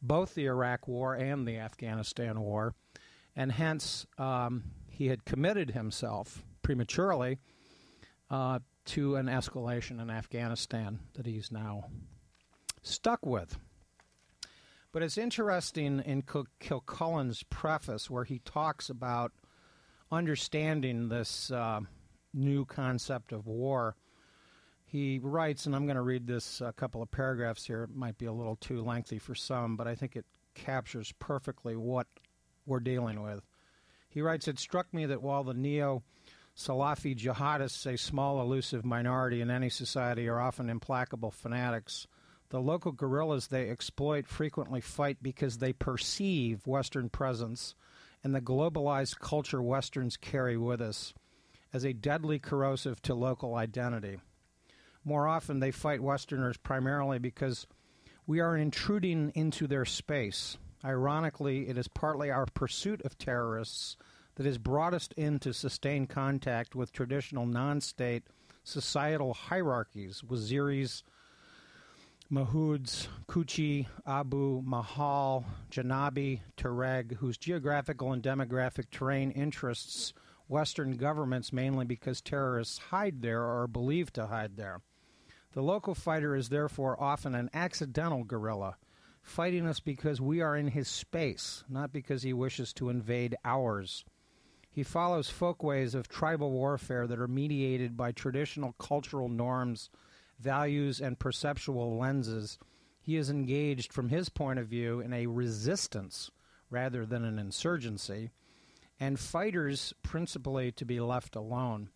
both 0.01 0.34
the 0.36 0.46
Iraq 0.46 0.88
War 0.88 1.15
and 1.15 1.48
the 1.48 1.58
Afghanistan 1.58 2.39
War, 2.39 2.75
and 3.36 3.51
hence 3.51 4.05
um, 4.17 4.63
he 4.89 5.08
had 5.08 5.25
committed 5.25 5.72
himself 5.72 6.44
prematurely 6.62 7.39
uh, 8.29 8.60
to 8.86 9.15
an 9.15 9.25
escalation 9.25 10.01
in 10.01 10.10
Afghanistan 10.10 11.00
that 11.13 11.25
he's 11.25 11.51
now 11.51 11.86
stuck 12.82 13.25
with. 13.25 13.58
But 14.92 15.04
it's 15.04 15.18
interesting 15.18 16.01
in 16.06 16.24
Kilcullen's 16.60 17.44
preface 17.44 18.10
where 18.10 18.24
he 18.24 18.39
talks 18.39 18.89
about 18.89 19.34
understanding 20.12 21.10
this 21.10 21.51
uh, 21.51 21.82
new 22.34 22.63
concept 22.65 23.34
of 23.34 23.48
war. 23.48 23.98
He 24.86 25.20
writes, 25.22 25.65
and 25.65 25.75
I'm 25.75 25.86
going 25.86 25.98
to 25.98 26.01
read 26.01 26.27
this 26.27 26.62
a 26.62 26.72
couple 26.72 27.01
of 27.01 27.12
paragraphs 27.12 27.65
here. 27.65 27.84
It 27.84 27.96
might 27.96 28.18
be 28.18 28.27
a 28.27 28.32
little 28.32 28.56
too 28.56 28.82
lengthy 28.82 29.20
for 29.20 29.36
some, 29.36 29.75
but 29.75 29.88
I 29.88 29.96
think 29.96 30.15
it 30.15 30.25
captures 30.54 31.12
perfectly 31.20 31.75
what 31.75 32.08
we're 32.65 32.80
dealing 32.80 33.22
with. 33.22 33.42
He 34.08 34.22
writes, 34.22 34.48
It 34.48 34.60
struck 34.60 34.94
me 34.94 35.06
that 35.08 35.22
while 35.22 35.44
the 35.44 35.54
neo 35.54 36.04
Salafi 36.56 37.16
jihadists, 37.18 37.86
a 37.86 37.98
small 37.98 38.40
elusive 38.42 38.86
minority 38.86 39.42
in 39.42 39.52
any 39.52 39.70
society, 39.70 40.28
are 40.30 40.40
often 40.40 40.70
implacable 40.70 41.32
fanatics, 41.32 42.08
the 42.50 42.62
local 42.62 42.94
guerrillas 42.94 43.48
they 43.48 43.70
exploit 43.70 44.26
frequently 44.26 44.80
fight 44.80 45.18
because 45.22 45.58
they 45.58 45.74
perceive 45.74 46.66
Western 46.66 47.10
presence 47.10 47.76
and 48.24 48.34
the 48.34 48.42
globalized 48.42 49.20
culture 49.20 49.62
Westerns 49.62 50.16
carry 50.16 50.58
with 50.58 50.82
us 50.82 51.14
as 51.74 51.84
a 51.84 51.94
deadly 51.94 52.40
corrosive 52.40 53.02
to 53.02 53.14
local 53.14 53.56
identity. 53.56 54.18
More 55.04 55.28
often, 55.28 55.60
they 55.60 55.72
fight 55.72 56.02
Westerners 56.02 56.58
primarily 56.58 57.20
because 57.20 57.68
we 58.26 58.40
are 58.40 58.56
intruding 58.56 59.32
into 59.36 59.68
their 59.68 59.86
space. 59.86 60.58
Ironically, 60.84 61.68
it 61.68 61.78
is 61.78 61.88
partly 61.90 62.32
our 62.32 62.46
pursuit 62.46 63.02
of 63.04 63.18
terrorists 63.18 63.98
that 64.36 64.63
brought 64.63 64.94
us 64.94 65.10
into 65.18 65.54
sustained 65.54 66.10
contact 66.10 66.75
with 66.75 66.92
traditional 66.92 67.46
non 67.46 67.82
state 67.82 68.24
societal 68.63 69.34
hierarchies, 69.34 70.22
Waziris, 70.27 71.04
Mahsuds, 72.32 73.08
Kuchi, 73.27 73.86
Abu, 74.06 74.62
Mahal, 74.65 75.46
Janabi, 75.72 76.42
Tuareg, 76.58 77.18
whose 77.18 77.38
geographical 77.38 78.12
and 78.12 78.24
demographic 78.24 78.89
terrain 78.89 79.32
interests 79.32 80.13
Western 80.48 80.98
governments 80.98 81.54
mainly 81.54 81.86
because 81.86 82.22
terrorists 82.22 82.77
hide 82.77 83.22
there 83.22 83.42
or 83.42 83.63
are 83.63 83.68
believed 83.68 84.15
to 84.15 84.27
hide 84.27 84.58
there. 84.58 84.82
The 85.54 85.62
local 85.62 85.96
fighter 85.96 86.36
is 86.36 86.50
therefore 86.50 87.01
often 87.01 87.34
an 87.36 87.50
accidental 87.54 88.24
guerrilla, 88.24 88.75
fighting 89.22 89.65
us 89.65 89.80
because 89.80 90.20
we 90.20 90.42
are 90.42 90.56
in 90.56 90.68
his 90.68 90.88
space, 90.88 91.63
not 91.70 91.94
because 91.94 92.24
he 92.24 92.34
wishes 92.34 92.74
to 92.74 92.89
invade 92.89 93.36
ours. 93.46 94.04
He 94.75 94.84
follows 94.84 95.29
folkways 95.29 95.96
of 95.96 96.10
tribal 96.10 96.51
warfare 96.51 97.08
that 97.08 97.17
are 97.17 97.29
mediated 97.29 97.96
by 97.96 98.12
traditional 98.12 98.74
cultural 98.74 99.29
norms, 99.29 99.89
values, 100.38 101.00
and 101.00 101.17
perceptual 101.17 101.98
lenses. 101.98 102.60
He 103.00 103.15
is 103.15 103.29
engaged, 103.29 103.94
from 103.94 104.10
his 104.10 104.27
point 104.27 104.60
of 104.60 104.67
view, 104.67 105.00
in 105.00 105.13
a 105.13 105.27
resistance 105.27 106.29
rather 106.70 107.05
than 107.05 107.24
an 107.24 107.39
insurgency. 107.39 108.32
and 109.00 109.20
fighters 109.20 109.94
principally 110.03 110.72
to 110.72 110.86
be 110.86 111.00
left 111.00 111.36
alone. 111.36 111.89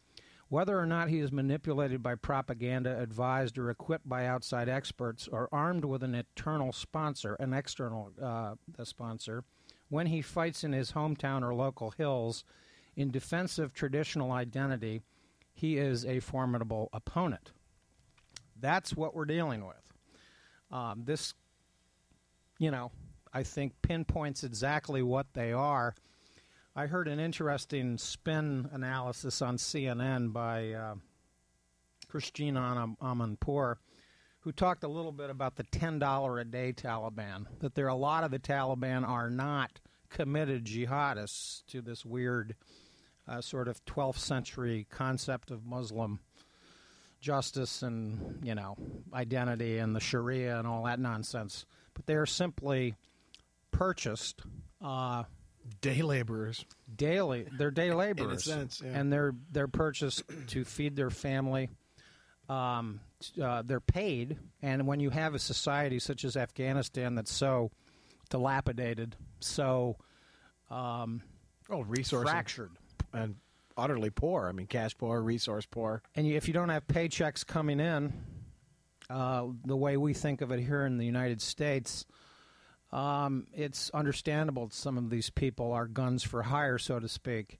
Whether 0.49 0.79
or 0.79 0.85
not 0.85 1.09
he 1.09 1.19
is 1.19 1.31
manipulated 1.31 2.01
by 2.01 2.15
propaganda, 2.15 2.99
advised, 2.99 3.57
or 3.57 3.69
equipped 3.69 4.09
by 4.09 4.25
outside 4.25 4.67
experts, 4.67 5.27
or 5.27 5.47
armed 5.51 5.85
with 5.85 6.03
an 6.03 6.15
eternal 6.15 6.73
sponsor, 6.73 7.35
an 7.35 7.53
external 7.53 8.11
uh, 8.21 8.55
sponsor, 8.83 9.43
when 9.89 10.07
he 10.07 10.21
fights 10.21 10.63
in 10.63 10.71
his 10.73 10.93
hometown 10.93 11.43
or 11.43 11.53
local 11.53 11.91
hills 11.91 12.43
in 12.99 13.11
defense 13.11 13.57
of 13.57 13.73
traditional 13.73 14.33
identity, 14.33 15.01
he 15.53 15.77
is 15.77 16.05
a 16.05 16.19
formidable 16.19 16.89
opponent. 16.91 17.53
That's 18.59 18.93
what 18.93 19.15
we're 19.15 19.23
dealing 19.23 19.65
with. 19.65 19.77
Um, 20.69 21.03
this, 21.05 21.33
you 22.59 22.69
know, 22.71 22.91
I 23.33 23.43
think 23.43 23.81
pinpoints 23.81 24.43
exactly 24.43 25.01
what 25.01 25.27
they 25.33 25.53
are. 25.53 25.95
I 26.75 26.87
heard 26.87 27.07
an 27.07 27.21
interesting 27.21 27.97
spin 27.97 28.69
analysis 28.73 29.41
on 29.41 29.55
CNN 29.55 30.33
by 30.33 30.73
uh, 30.73 30.95
Christiane 32.09 32.55
Amanpour, 33.01 33.75
who 34.41 34.51
talked 34.51 34.83
a 34.83 34.89
little 34.89 35.13
bit 35.13 35.29
about 35.29 35.55
the 35.55 35.63
$10 35.63 36.41
a 36.41 36.43
day 36.43 36.73
Taliban, 36.73 37.45
that 37.59 37.75
there 37.75 37.85
are 37.85 37.89
a 37.89 37.95
lot 37.95 38.25
of 38.25 38.31
the 38.31 38.39
Taliban 38.39 39.07
are 39.07 39.29
not 39.29 39.79
committed 40.09 40.65
jihadists 40.65 41.65
to 41.67 41.81
this 41.81 42.03
weird 42.03 42.55
uh, 43.29 43.41
sort 43.41 43.67
of 43.67 43.83
12th 43.85 44.17
century 44.17 44.87
concept 44.89 45.51
of 45.51 45.65
Muslim 45.65 46.19
justice 47.21 47.83
and, 47.83 48.39
you 48.43 48.55
know, 48.55 48.77
identity 49.13 49.77
and 49.77 49.95
the 49.95 49.99
Sharia 49.99 50.57
and 50.57 50.67
all 50.67 50.83
that 50.83 50.99
nonsense. 50.99 51.65
But 51.93 52.05
they 52.05 52.15
are 52.15 52.25
simply 52.25 52.95
purchased. 53.71 54.41
Uh, 54.81 55.23
day 55.81 56.01
laborers. 56.01 56.65
Daily, 56.95 57.45
they're 57.57 57.71
day 57.71 57.93
laborers, 57.93 58.45
sense, 58.45 58.81
yeah. 58.83 58.97
and 58.97 59.11
they're 59.11 59.33
they're 59.51 59.67
purchased 59.67 60.23
to 60.47 60.65
feed 60.65 60.95
their 60.95 61.09
family. 61.09 61.69
Um, 62.47 63.01
uh, 63.41 63.61
they're 63.63 63.79
paid, 63.79 64.37
and 64.61 64.87
when 64.87 64.99
you 64.99 65.09
have 65.11 65.35
a 65.35 65.39
society 65.39 65.99
such 65.99 66.25
as 66.25 66.35
Afghanistan 66.35 67.15
that's 67.15 67.31
so 67.31 67.71
dilapidated, 68.29 69.15
so 69.39 69.97
um, 70.71 71.21
oh, 71.69 71.81
resource 71.81 72.27
fractured, 72.29 72.71
and 73.13 73.35
utterly 73.77 74.09
poor. 74.09 74.47
I 74.47 74.51
mean, 74.51 74.67
cash 74.67 74.97
poor, 74.97 75.21
resource 75.21 75.65
poor. 75.65 76.01
And 76.15 76.27
if 76.27 76.47
you 76.47 76.53
don't 76.53 76.69
have 76.69 76.87
paychecks 76.87 77.45
coming 77.45 77.79
in, 77.79 78.13
uh, 79.09 79.47
the 79.65 79.77
way 79.77 79.97
we 79.97 80.13
think 80.13 80.41
of 80.41 80.51
it 80.51 80.59
here 80.59 80.85
in 80.85 80.97
the 80.97 81.05
United 81.05 81.41
States, 81.41 82.05
um, 82.91 83.47
it's 83.53 83.89
understandable 83.91 84.69
some 84.71 84.97
of 84.97 85.09
these 85.09 85.29
people 85.29 85.71
are 85.71 85.87
guns 85.87 86.23
for 86.23 86.43
hire, 86.43 86.77
so 86.77 86.99
to 86.99 87.07
speak. 87.07 87.59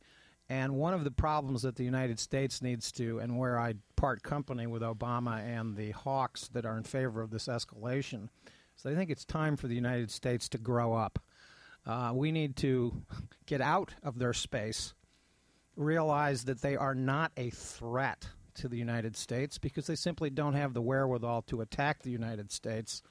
And 0.50 0.74
one 0.74 0.96
of 0.96 1.04
the 1.04 1.12
problems 1.12 1.62
that 1.62 1.76
the 1.76 1.84
United 1.84 2.20
States 2.20 2.62
needs 2.62 2.92
to, 2.94 3.20
and 3.20 3.38
where 3.38 3.60
I 3.60 3.76
part 3.96 4.24
company 4.24 4.66
with 4.66 4.82
Obama 4.82 5.40
and 5.40 5.76
the 5.76 5.92
hawks 5.92 6.48
that 6.50 6.66
are 6.66 6.76
in 6.76 6.84
favor 6.84 7.22
of 7.22 7.30
this 7.30 7.48
escalation, 7.48 8.30
is 8.76 8.86
I 8.86 8.96
think 8.96 9.12
it's 9.12 9.26
time 9.26 9.58
for 9.58 9.68
the 9.68 9.76
United 9.76 10.10
States 10.10 10.50
to 10.50 10.58
grow 10.58 10.94
up. 10.94 11.20
Uh, 11.86 12.12
we 12.16 12.32
need 12.32 12.56
to 12.58 13.04
get 13.46 13.62
out 13.62 13.94
of 14.02 14.18
their 14.18 14.34
space, 14.34 14.94
realize 15.80 16.44
that 16.44 16.62
they 16.62 16.76
are 16.76 16.94
not 16.94 17.32
a 17.38 17.50
threat 17.50 18.28
to 18.56 18.68
the 18.68 18.78
United 18.78 19.16
States 19.16 19.58
because 19.58 19.88
they 19.88 19.96
simply 19.96 20.30
don't 20.30 20.54
have 20.54 20.74
the 20.74 20.82
wherewithal 20.82 21.42
to 21.44 21.62
attack 21.62 22.04
the 22.04 22.12
United 22.12 22.52
States 22.52 23.02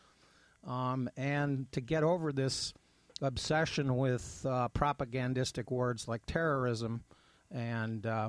um, 0.66 1.08
and 1.16 1.70
to 1.72 1.80
get 1.80 2.04
over 2.04 2.30
this 2.30 2.74
obsession 3.22 3.96
with 3.96 4.44
uh, 4.46 4.68
propagandistic 4.68 5.70
words 5.70 6.06
like 6.06 6.20
terrorism 6.26 7.02
and 7.50 8.04
uh, 8.04 8.28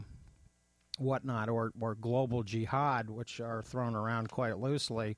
whatnot, 0.97 1.49
or, 1.49 1.71
or 1.79 1.95
global 1.95 2.41
jihad, 2.41 3.09
which 3.09 3.41
are 3.41 3.61
thrown 3.61 3.93
around 3.93 4.29
quite 4.29 4.57
loosely, 4.57 5.17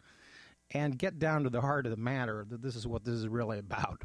and 0.71 0.97
get 0.97 1.19
down 1.19 1.43
to 1.43 1.49
the 1.51 1.62
heart 1.62 1.86
of 1.86 1.91
the 1.91 1.97
matter 1.97 2.43
that 2.49 2.63
this 2.63 2.75
is 2.75 2.88
what 2.88 3.03
this 3.03 3.13
is 3.13 3.27
really 3.27 3.60
about. 3.60 4.01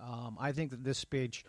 Um, 0.00 0.38
I 0.40 0.52
think 0.52 0.70
that 0.70 0.82
this 0.82 0.98
speech 0.98 1.44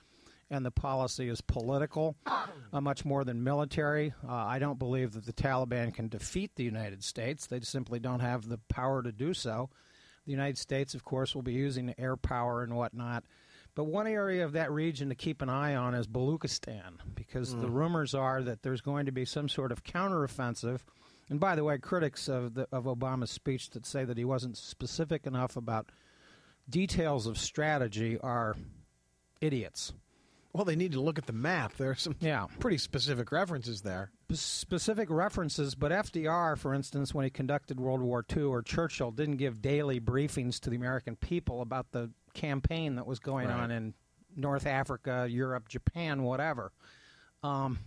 and 0.50 0.66
the 0.66 0.72
policy 0.72 1.28
is 1.28 1.42
political, 1.42 2.16
uh, 2.26 2.82
much 2.82 3.04
more 3.04 3.24
than 3.24 3.44
military. 3.44 4.14
Uh, 4.28 4.34
I 4.34 4.60
don't 4.60 4.80
believe 4.80 5.14
that 5.14 5.26
the 5.26 5.34
Taliban 5.34 5.94
can 5.94 6.08
defeat 6.08 6.52
the 6.56 6.64
United 6.64 7.04
States. 7.04 7.48
They 7.48 7.60
simply 7.62 8.00
don't 8.00 8.20
have 8.20 8.48
the 8.48 8.60
power 8.70 9.02
to 9.02 9.12
do 9.12 9.34
so. 9.34 9.70
The 10.26 10.32
United 10.32 10.58
States, 10.58 10.94
of 10.94 11.04
course, 11.04 11.36
will 11.36 11.42
be 11.42 11.54
using 11.54 11.94
air 11.98 12.16
power 12.16 12.64
and 12.64 12.76
whatnot. 12.76 13.26
But 13.76 13.86
one 13.86 14.08
area 14.08 14.46
of 14.46 14.54
that 14.54 14.72
region 14.72 15.10
to 15.10 15.16
keep 15.16 15.42
an 15.42 15.50
eye 15.50 15.76
on 15.76 15.94
is 15.94 16.08
Baluchistan, 16.08 16.94
because 17.14 17.54
mm. 17.54 17.62
the 17.62 17.70
rumors 17.70 18.16
are 18.16 18.42
that 18.42 18.64
there's 18.64 18.82
going 18.82 19.06
to 19.08 19.12
be 19.12 19.26
some 19.26 19.50
sort 19.50 19.72
of 19.72 19.84
counteroffensive. 19.84 20.80
And 21.30 21.40
by 21.40 21.56
the 21.56 21.64
way, 21.64 21.78
critics 21.78 22.30
of 22.30 22.54
the, 22.54 22.68
of 22.72 22.86
Obama's 22.86 23.32
speech 23.32 23.72
that 23.72 23.86
say 23.86 24.06
that 24.06 24.18
he 24.18 24.26
wasn't 24.26 24.58
specific 24.58 25.26
enough 25.28 25.58
about 25.58 25.92
details 26.70 27.28
of 27.28 27.38
strategy 27.38 28.18
are 28.20 28.56
idiots. 29.42 29.94
Well, 30.56 30.64
they 30.64 30.78
need 30.78 30.94
to 30.94 31.02
look 31.02 31.18
at 31.18 31.26
the 31.26 31.34
map. 31.34 31.74
There 31.76 31.90
are 31.90 31.96
some 31.96 32.16
yeah. 32.22 32.46
pretty 32.60 32.78
specific 32.78 33.34
references 33.34 33.82
there. 33.82 34.12
Specific 34.32 35.10
references, 35.10 35.76
but 35.76 35.92
FDR, 35.92 36.58
for 36.58 36.74
instance, 36.74 37.14
when 37.14 37.26
he 37.26 37.30
conducted 37.30 37.78
World 37.78 38.00
War 38.00 38.26
II, 38.34 38.44
or 38.44 38.62
Churchill, 38.62 39.12
didn't 39.12 39.36
give 39.36 39.62
daily 39.62 40.00
briefings 40.00 40.62
to 40.62 40.70
the 40.70 40.78
American 40.78 41.18
people 41.18 41.60
about 41.60 41.92
the 41.92 42.10
campaign 42.34 42.96
that 42.96 43.06
was 43.06 43.20
going 43.20 43.50
right. 43.50 43.60
on 43.64 43.70
in 43.70 43.96
North 44.34 44.66
Africa, 44.66 45.28
Europe, 45.30 45.68
Japan, 45.68 46.24
whatever. 46.24 46.72
Um, 47.44 47.78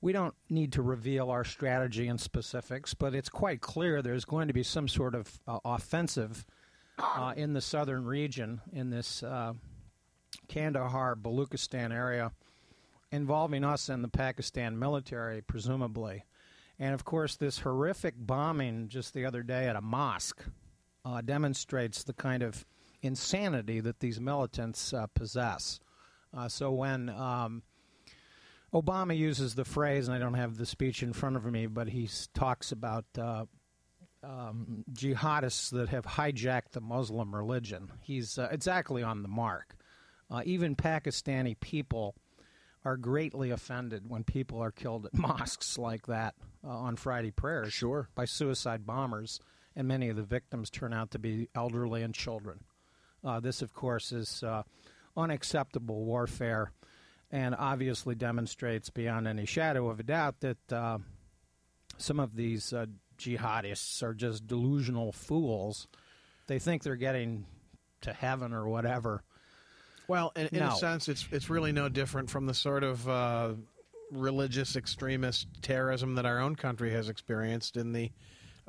we 0.00 0.14
don't 0.14 0.34
need 0.48 0.72
to 0.72 0.82
reveal 0.82 1.28
our 1.28 1.44
strategy 1.44 2.08
and 2.08 2.18
specifics, 2.18 2.94
but 2.94 3.14
it's 3.14 3.28
quite 3.28 3.60
clear 3.60 4.00
there's 4.00 4.24
going 4.24 4.48
to 4.48 4.54
be 4.54 4.62
some 4.62 4.88
sort 4.88 5.14
of 5.14 5.30
uh, 5.46 5.58
offensive 5.62 6.46
uh, 6.98 7.34
in 7.36 7.52
the 7.52 7.60
southern 7.60 8.06
region 8.06 8.62
in 8.72 8.88
this 8.88 9.22
uh, 9.22 9.52
Kandahar, 10.48 11.16
Baluchistan 11.16 11.92
area 11.92 12.32
involving 13.10 13.64
us 13.64 13.88
and 13.88 14.02
the 14.02 14.08
Pakistan 14.08 14.78
military, 14.78 15.42
presumably. 15.42 16.24
And 16.78 16.94
of 16.94 17.04
course, 17.04 17.36
this 17.36 17.58
horrific 17.58 18.14
bombing 18.16 18.88
just 18.88 19.14
the 19.14 19.26
other 19.26 19.42
day 19.42 19.68
at 19.68 19.76
a 19.76 19.80
mosque 19.80 20.42
uh, 21.04 21.20
demonstrates 21.20 22.02
the 22.02 22.14
kind 22.14 22.42
of 22.42 22.64
insanity 23.02 23.80
that 23.80 24.00
these 24.00 24.20
militants 24.20 24.92
uh, 24.92 25.06
possess. 25.08 25.80
Uh, 26.34 26.48
so 26.48 26.70
when 26.70 27.10
um, 27.10 27.62
Obama 28.72 29.16
uses 29.16 29.54
the 29.54 29.64
phrase, 29.64 30.08
and 30.08 30.16
I 30.16 30.18
don't 30.18 30.34
have 30.34 30.56
the 30.56 30.66
speech 30.66 31.02
in 31.02 31.12
front 31.12 31.36
of 31.36 31.44
me, 31.44 31.66
but 31.66 31.88
he 31.88 32.08
talks 32.32 32.72
about 32.72 33.04
uh, 33.18 33.44
um, 34.22 34.84
jihadists 34.92 35.70
that 35.70 35.90
have 35.90 36.06
hijacked 36.06 36.70
the 36.72 36.80
Muslim 36.80 37.34
religion. 37.34 37.92
He's 38.00 38.38
uh, 38.38 38.48
exactly 38.50 39.02
on 39.02 39.22
the 39.22 39.28
mark. 39.28 39.76
Uh, 40.32 40.40
even 40.46 40.74
Pakistani 40.74 41.58
people 41.60 42.14
are 42.84 42.96
greatly 42.96 43.50
offended 43.50 44.08
when 44.08 44.24
people 44.24 44.60
are 44.60 44.70
killed 44.72 45.06
at 45.06 45.14
mosques 45.18 45.76
like 45.76 46.06
that 46.06 46.34
uh, 46.64 46.70
on 46.70 46.96
Friday 46.96 47.30
prayers 47.30 47.72
sure. 47.72 48.08
by 48.14 48.24
suicide 48.24 48.86
bombers, 48.86 49.40
and 49.76 49.86
many 49.86 50.08
of 50.08 50.16
the 50.16 50.22
victims 50.22 50.70
turn 50.70 50.92
out 50.92 51.10
to 51.10 51.18
be 51.18 51.48
elderly 51.54 52.02
and 52.02 52.14
children. 52.14 52.60
Uh, 53.22 53.40
this, 53.40 53.60
of 53.62 53.74
course, 53.74 54.10
is 54.10 54.42
uh, 54.42 54.62
unacceptable 55.16 56.04
warfare 56.04 56.72
and 57.30 57.54
obviously 57.54 58.14
demonstrates 58.14 58.90
beyond 58.90 59.28
any 59.28 59.44
shadow 59.46 59.88
of 59.88 60.00
a 60.00 60.02
doubt 60.02 60.40
that 60.40 60.72
uh, 60.72 60.98
some 61.98 62.18
of 62.18 62.36
these 62.36 62.72
uh, 62.72 62.86
jihadists 63.18 64.02
are 64.02 64.14
just 64.14 64.46
delusional 64.46 65.12
fools. 65.12 65.86
They 66.46 66.58
think 66.58 66.82
they're 66.82 66.96
getting 66.96 67.46
to 68.00 68.12
heaven 68.12 68.52
or 68.52 68.66
whatever 68.68 69.22
well, 70.12 70.30
in, 70.36 70.48
in 70.48 70.58
no. 70.58 70.68
a 70.68 70.76
sense, 70.76 71.08
it's 71.08 71.26
it's 71.32 71.48
really 71.48 71.72
no 71.72 71.88
different 71.88 72.28
from 72.28 72.44
the 72.44 72.52
sort 72.52 72.84
of 72.84 73.08
uh, 73.08 73.54
religious 74.10 74.76
extremist 74.76 75.46
terrorism 75.62 76.16
that 76.16 76.26
our 76.26 76.38
own 76.38 76.54
country 76.54 76.90
has 76.90 77.08
experienced 77.08 77.78
in 77.78 77.94
the 77.94 78.12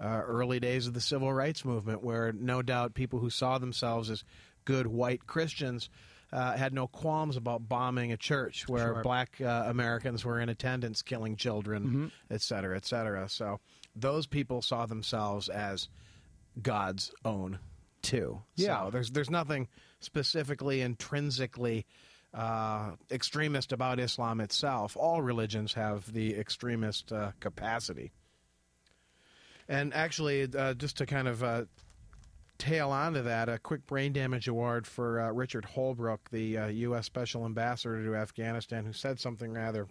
uh, 0.02 0.22
early 0.26 0.62
days 0.62 0.88
of 0.88 0.94
the 0.94 1.02
civil 1.02 1.34
rights 1.34 1.66
movement, 1.66 2.02
where 2.02 2.32
no 2.32 2.62
doubt 2.62 2.94
people 2.94 3.20
who 3.20 3.30
saw 3.30 3.58
themselves 3.58 4.10
as 4.10 4.24
good 4.64 4.88
white 4.88 5.28
Christians 5.28 5.90
uh, 6.32 6.56
had 6.56 6.74
no 6.74 6.88
qualms 6.88 7.36
about 7.36 7.68
bombing 7.68 8.14
a 8.14 8.18
church 8.18 8.70
where 8.70 8.94
sure. 8.94 9.04
black 9.04 9.42
uh, 9.42 9.66
Americans 9.68 10.24
were 10.24 10.40
in 10.40 10.48
attendance, 10.48 11.02
killing 11.02 11.36
children, 11.36 11.84
mm-hmm. 11.84 12.08
et 12.32 12.42
cetera, 12.42 12.78
et 12.78 12.86
cetera. 12.86 13.28
So 13.28 13.60
those 13.98 14.28
people 14.28 14.62
saw 14.62 14.86
themselves 14.86 15.50
as 15.50 15.90
God's 16.62 17.12
own 17.26 17.60
too. 18.02 18.42
Yeah, 18.56 18.86
so 18.86 18.92
there's 18.92 19.12
there's 19.12 19.30
nothing 19.30 19.68
specifically 20.04 20.82
intrinsically 20.82 21.86
uh, 22.34 22.92
extremist 23.12 23.72
about 23.72 24.00
Islam 24.00 24.42
itself. 24.42 24.98
All 24.98 25.22
religions 25.22 25.74
have 25.74 26.12
the 26.12 26.36
extremist 26.36 27.12
uh, 27.12 27.32
capacity. 27.40 28.12
And 29.70 29.94
actually, 29.94 30.48
uh, 30.56 30.74
just 30.74 30.98
to 30.98 31.06
kind 31.06 31.28
of 31.28 31.44
uh, 31.44 31.66
tail 32.58 32.92
onto 32.92 33.22
that, 33.24 33.50
a 33.50 33.60
quick 33.60 33.86
brain 33.88 34.14
damage 34.14 34.48
award 34.48 34.88
for 34.88 35.22
uh, 35.22 35.32
Richard 35.32 35.66
Holbrooke, 35.66 36.30
the 36.32 36.58
uh, 36.58 36.68
U.S. 36.68 37.06
Special 37.06 37.46
Ambassador 37.46 38.04
to 38.04 38.16
Afghanistan, 38.16 38.86
who 38.86 38.94
said 38.94 39.20
something 39.20 39.52
rather 39.54 39.88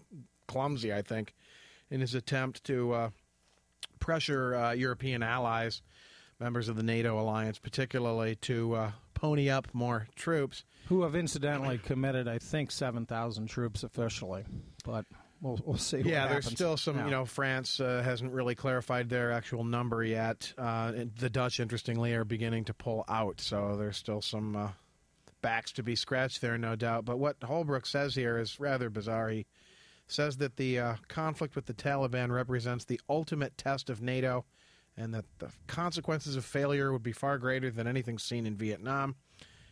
clumsy, 0.47 0.93
I 0.93 1.03
think, 1.03 1.35
in 1.91 2.01
his 2.01 2.15
attempt 2.15 2.65
to 2.65 2.93
uh, 2.93 3.11
pressure 4.01 4.55
uh, 4.55 4.73
European 4.73 5.23
allies, 5.23 5.83
members 6.41 6.69
of 6.69 6.77
the 6.77 6.83
NATO 6.83 7.21
alliance, 7.21 7.59
particularly, 7.59 8.37
to 8.37 8.75
uh, 8.75 8.91
pony 9.23 9.49
up 9.49 9.69
more 9.73 10.09
troops. 10.17 10.65
Who 10.89 11.03
have 11.03 11.15
incidentally 11.15 11.79
committed, 11.79 12.27
I 12.27 12.39
think, 12.39 12.73
7,000 12.73 13.47
troops 13.47 13.85
officially. 13.85 14.45
But 14.85 15.07
we'll, 15.41 15.61
we'll 15.65 15.79
see. 15.79 15.99
what 15.99 16.07
yeah, 16.07 16.27
there's 16.27 16.47
still 16.47 16.77
some. 16.77 16.97
Yeah. 16.97 17.05
You 17.05 17.11
know, 17.13 17.25
France 17.25 17.79
uh, 17.79 18.03
hasn't 18.05 18.33
really 18.33 18.57
clarified 18.57 19.09
their 19.09 19.31
actual 19.31 19.63
number 19.63 20.03
yet. 20.03 20.53
Uh, 20.59 20.93
and 20.95 21.15
the 21.17 21.31
Dutch, 21.31 21.61
interestingly, 21.61 22.13
are 22.15 22.25
beginning 22.25 22.65
to 22.65 22.75
pull 22.75 23.05
out, 23.09 23.41
so 23.41 23.77
there's 23.77 23.97
still 23.97 24.21
some 24.21 24.57
uh, 24.57 24.69
backs 25.41 25.71
to 25.73 25.85
be 25.85 25.95
scratched 25.95 26.41
there, 26.41 26.59
no 26.59 26.75
doubt. 26.75 27.05
But 27.05 27.19
what 27.19 27.39
Holbrooke 27.41 27.87
says 27.87 28.17
here 28.17 28.39
is 28.39 28.59
rather 28.59 28.91
bizarre. 28.91 29.29
He 29.29 29.47
says 30.09 30.39
that 30.39 30.57
the 30.57 30.81
uh, 30.81 30.95
conflict 31.07 31.55
with 31.55 31.67
the 31.67 31.75
Taliban 31.75 32.31
represents 32.31 32.85
the 32.85 33.01
ultimate 33.09 33.57
test 33.57 33.89
of 33.89 34.03
NATO, 34.03 34.45
and 34.97 35.15
that 35.15 35.25
the 35.39 35.51
consequences 35.67 36.37
of 36.37 36.45
failure 36.45 36.93
would 36.93 37.03
be 37.03 37.13
far 37.13 37.39
greater 37.39 37.71
than 37.71 37.87
anything 37.87 38.19
seen 38.19 38.47
in 38.47 38.57
Vietnam. 38.57 39.17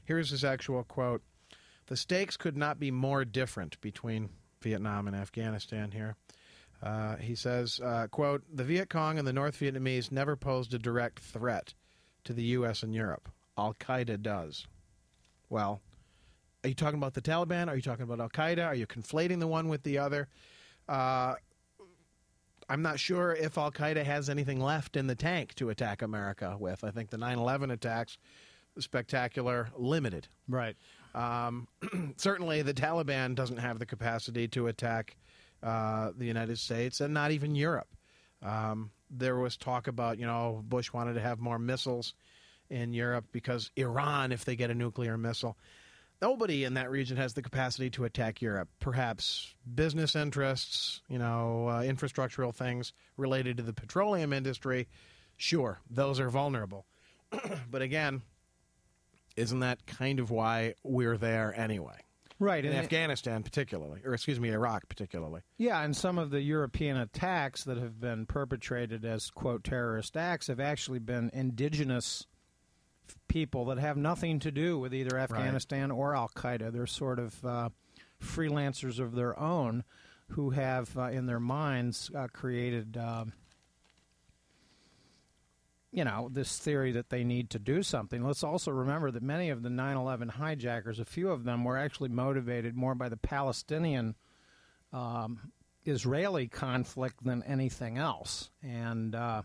Here's 0.05 0.31
his 0.31 0.45
actual 0.45 0.83
quote. 0.85 1.23
The 1.87 1.97
stakes 1.97 2.37
could 2.37 2.57
not 2.57 2.79
be 2.79 2.91
more 2.91 3.25
different 3.25 3.81
between 3.81 4.31
Vietnam 4.63 5.07
and 5.07 5.17
Afghanistan 5.17 5.91
here. 5.91 6.17
Uh, 6.83 7.17
he 7.17 7.35
says, 7.35 7.81
uh, 7.85 8.07
quote, 8.11 8.43
the 8.53 8.65
Viet 8.65 8.89
Cong 8.89 9.19
and 9.19 9.27
the 9.27 9.33
North 9.33 9.59
Vietnamese 9.59 10.11
never 10.11 10.37
posed 10.37 10.73
a 10.73 10.79
direct 10.79 11.19
threat 11.19 11.75
to 12.25 12.33
the 12.33 12.43
U.S. 12.43 12.83
and 12.83 12.95
Europe. 12.95 13.29
Al 13.59 13.75
Qaeda 13.75 14.23
does. 14.23 14.67
Well, 15.51 15.83
are 16.65 16.69
you 16.69 16.75
talking 16.75 16.99
about 16.99 17.15
the 17.15 17.21
Taliban? 17.23 17.69
Are 17.69 17.77
you 17.77 17.83
talking 17.83 18.05
about 18.05 18.21
Al 18.21 18.31
Qaeda? 18.31 18.67
Are 18.67 18.75
you 18.75 18.87
conflating 18.87 19.41
the 19.41 19.47
one 19.47 19.69
with 19.69 19.83
the 19.83 19.99
other? 19.99 20.29
Uh, 20.89 21.35
I'm 22.71 22.83
not 22.83 23.01
sure 23.01 23.33
if 23.33 23.59
Al 23.59 23.73
Qaeda 23.73 24.05
has 24.05 24.31
anything 24.31 24.61
left 24.61 24.97
in 24.97 25.09
the 25.09 25.17
tank 25.17 25.55
to 25.57 25.71
attack 25.71 26.03
America 26.03 26.57
with. 26.59 26.85
I 26.85 26.93
think 26.93 27.11
the 27.11 27.19
9 27.19 27.37
11 27.37 27.73
attacks, 27.73 28.17
spectacular, 28.79 29.71
limited. 29.77 30.29
Right. 30.49 30.77
Um, 31.13 31.67
certainly, 32.17 32.63
the 32.63 32.73
Taliban 32.73 33.35
doesn't 33.35 33.57
have 33.57 33.81
the 33.81 33.87
capacity 33.87 34.47
to 34.49 34.69
attack 34.69 35.17
uh, 35.65 36.13
the 36.17 36.27
United 36.27 36.61
States 36.61 37.01
and 37.01 37.13
not 37.13 37.33
even 37.33 37.57
Europe. 37.57 37.89
Um, 38.41 38.93
there 39.11 39.37
was 39.37 39.57
talk 39.57 39.89
about, 39.89 40.21
you 40.21 40.27
know, 40.27 40.63
Bush 40.67 40.93
wanted 40.93 41.15
to 41.15 41.21
have 41.21 41.41
more 41.41 41.59
missiles 41.59 42.15
in 42.71 42.93
Europe 42.93 43.27
because 43.33 43.73
Iran, 43.75 44.31
if 44.31 44.45
they 44.45 44.55
get 44.55 44.71
a 44.71 44.75
nuclear 44.75 45.19
missile, 45.19 45.59
nobody 46.21 46.65
in 46.65 46.75
that 46.75 46.91
region 46.91 47.17
has 47.17 47.35
the 47.35 47.43
capacity 47.43 47.91
to 47.91 48.05
attack 48.05 48.43
Europe. 48.43 48.69
Perhaps 48.81 49.55
business 49.75 50.15
interests, 50.17 51.01
you 51.09 51.19
know, 51.19 51.67
uh, 51.69 51.83
infrastructural 51.83 52.55
things 52.55 52.93
related 53.17 53.57
to 53.59 53.63
the 53.63 53.73
petroleum 53.73 54.33
industry, 54.33 54.89
sure, 55.37 55.81
those 55.91 56.21
are 56.21 56.31
vulnerable. 56.31 56.87
but 57.71 57.83
again, 57.83 58.23
isn't 59.37 59.61
that 59.61 59.87
kind 59.87 60.21
of 60.21 60.31
why 60.31 60.75
we're 60.83 61.17
there 61.17 61.55
anyway? 61.59 61.97
Right, 62.39 62.65
In 62.65 62.71
and 62.73 62.81
it- 62.81 62.85
Afghanistan, 62.85 63.43
particularly, 63.43 64.01
or 64.05 64.15
excuse 64.15 64.41
me, 64.41 64.51
Iraq, 64.51 64.89
particularly. 64.89 65.43
Yeah, 65.59 65.83
and 65.83 65.95
some 65.95 66.19
of 66.19 66.31
the 66.31 66.41
European 66.41 66.97
attacks 66.97 67.65
that 67.65 67.77
have 67.77 68.01
been 68.01 68.25
perpetrated 68.25 69.05
as, 69.05 69.31
quote, 69.31 69.63
terrorist 69.63 70.17
acts 70.17 70.47
have 70.47 70.59
actually 70.59 71.01
been 71.01 71.31
indigenous 71.35 72.27
people 73.29 73.67
that 73.67 73.79
have 73.79 73.97
nothing 73.97 74.39
to 74.41 74.51
do 74.51 74.79
with 74.79 74.95
either 74.95 75.19
Afghanistan 75.19 75.91
or 75.91 76.15
Al 76.15 76.29
Qaeda. 76.29 76.73
They're 76.73 76.87
sort 76.87 77.19
of 77.19 77.45
uh, 77.45 77.69
freelancers 78.23 78.99
of 78.99 79.15
their 79.15 79.39
own 79.39 79.85
who 80.29 80.51
have, 80.51 80.97
uh, 80.97 81.05
in 81.05 81.27
their 81.27 81.41
minds, 81.41 82.11
uh, 82.15 82.29
created. 82.33 82.97
Um, 82.97 83.33
you 85.93 86.05
know, 86.05 86.29
this 86.33 86.57
theory 86.59 86.93
that 86.93 87.11
they 87.11 87.25
need 87.25 87.51
to 87.51 87.59
do 87.59 87.83
something. 87.83 88.23
Let's 88.23 88.45
also 88.45 88.71
remember 88.71 89.11
that 89.11 89.25
many 89.25 89.51
of 89.51 89.63
the 89.63 89.71
9 89.71 89.97
11 89.97 90.29
hijackers, 90.29 91.01
a 91.01 91.05
few 91.05 91.31
of 91.31 91.43
them 91.43 91.65
were 91.65 91.77
actually 91.77 92.11
motivated 92.11 92.77
more 92.77 92.95
by 92.95 93.09
the 93.09 93.17
Palestinian 93.17 94.15
um, 94.93 95.51
Israeli 95.85 96.47
conflict 96.47 97.25
than 97.25 97.43
anything 97.43 97.99
else. 97.99 98.51
And 98.63 99.15
uh, 99.15 99.43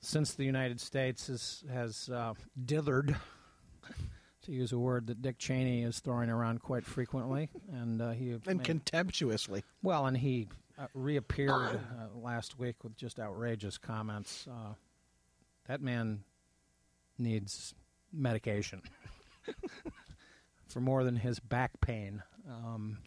since 0.00 0.34
the 0.34 0.44
United 0.44 0.80
States 0.80 1.26
has, 1.26 1.64
has 1.72 2.08
uh, 2.12 2.34
dithered, 2.64 3.16
to 4.42 4.52
use 4.52 4.72
a 4.72 4.78
word 4.78 5.06
that 5.08 5.20
Dick 5.20 5.38
Cheney 5.38 5.82
is 5.82 6.00
throwing 6.00 6.30
around 6.30 6.62
quite 6.62 6.86
frequently, 6.86 7.50
and 7.72 8.00
uh, 8.00 8.10
he 8.10 8.36
And 8.46 8.62
contemptuously. 8.64 9.64
well, 9.82 10.06
and 10.06 10.16
he 10.16 10.48
uh, 10.78 10.86
reappeared 10.94 11.50
uh, 11.60 12.18
last 12.18 12.58
week 12.58 12.82
with 12.82 12.96
just 12.96 13.20
outrageous 13.20 13.76
comments. 13.78 14.46
Uh, 14.48 14.74
that 15.66 15.82
man 15.82 16.22
needs 17.18 17.74
medication 18.12 18.80
for 20.68 20.80
more 20.80 21.04
than 21.04 21.16
his 21.16 21.40
back 21.40 21.72
pain. 21.80 22.22
Um, 22.48 22.98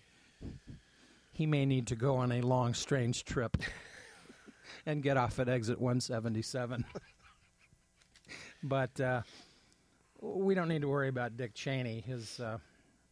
he 1.32 1.46
may 1.48 1.66
need 1.66 1.88
to 1.88 1.96
go 1.96 2.18
on 2.18 2.32
a 2.32 2.42
long, 2.42 2.74
strange 2.74 3.24
trip 3.24 3.58
and 4.86 5.04
get 5.04 5.18
off 5.18 5.40
at 5.40 5.50
exit 5.50 5.80
177. 5.80 6.86
but 8.64 9.00
uh, 9.00 9.22
we 10.22 10.54
don't 10.56 10.68
need 10.68 10.82
to 10.82 10.88
worry 10.88 11.08
about 11.08 11.38
Dick 11.38 11.54
Cheney. 11.54 12.02
His 12.02 12.40
uh, 12.40 12.58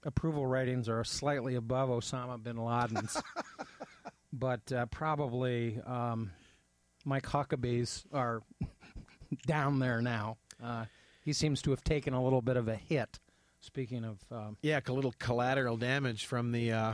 approval 0.03 0.45
ratings 0.45 0.87
are 0.87 1.03
slightly 1.03 1.55
above 1.55 1.89
Osama 1.89 2.41
bin 2.41 2.57
Laden's, 2.57 3.21
but 4.33 4.71
uh, 4.71 4.85
probably 4.87 5.79
um, 5.85 6.31
Mike 7.05 7.25
Huckabee's 7.25 8.05
are 8.13 8.41
down 9.47 9.79
there 9.79 10.01
now. 10.01 10.37
Uh, 10.63 10.85
he 11.23 11.33
seems 11.33 11.61
to 11.63 11.71
have 11.71 11.83
taken 11.83 12.13
a 12.13 12.23
little 12.23 12.41
bit 12.41 12.57
of 12.57 12.67
a 12.67 12.75
hit. 12.75 13.19
Speaking 13.61 14.05
of 14.05 14.19
um, 14.31 14.57
Yeah, 14.61 14.79
a 14.87 14.93
little 14.93 15.13
collateral 15.19 15.75
damage 15.75 16.25
from 16.25 16.51
the 16.51 16.71
uh, 16.71 16.93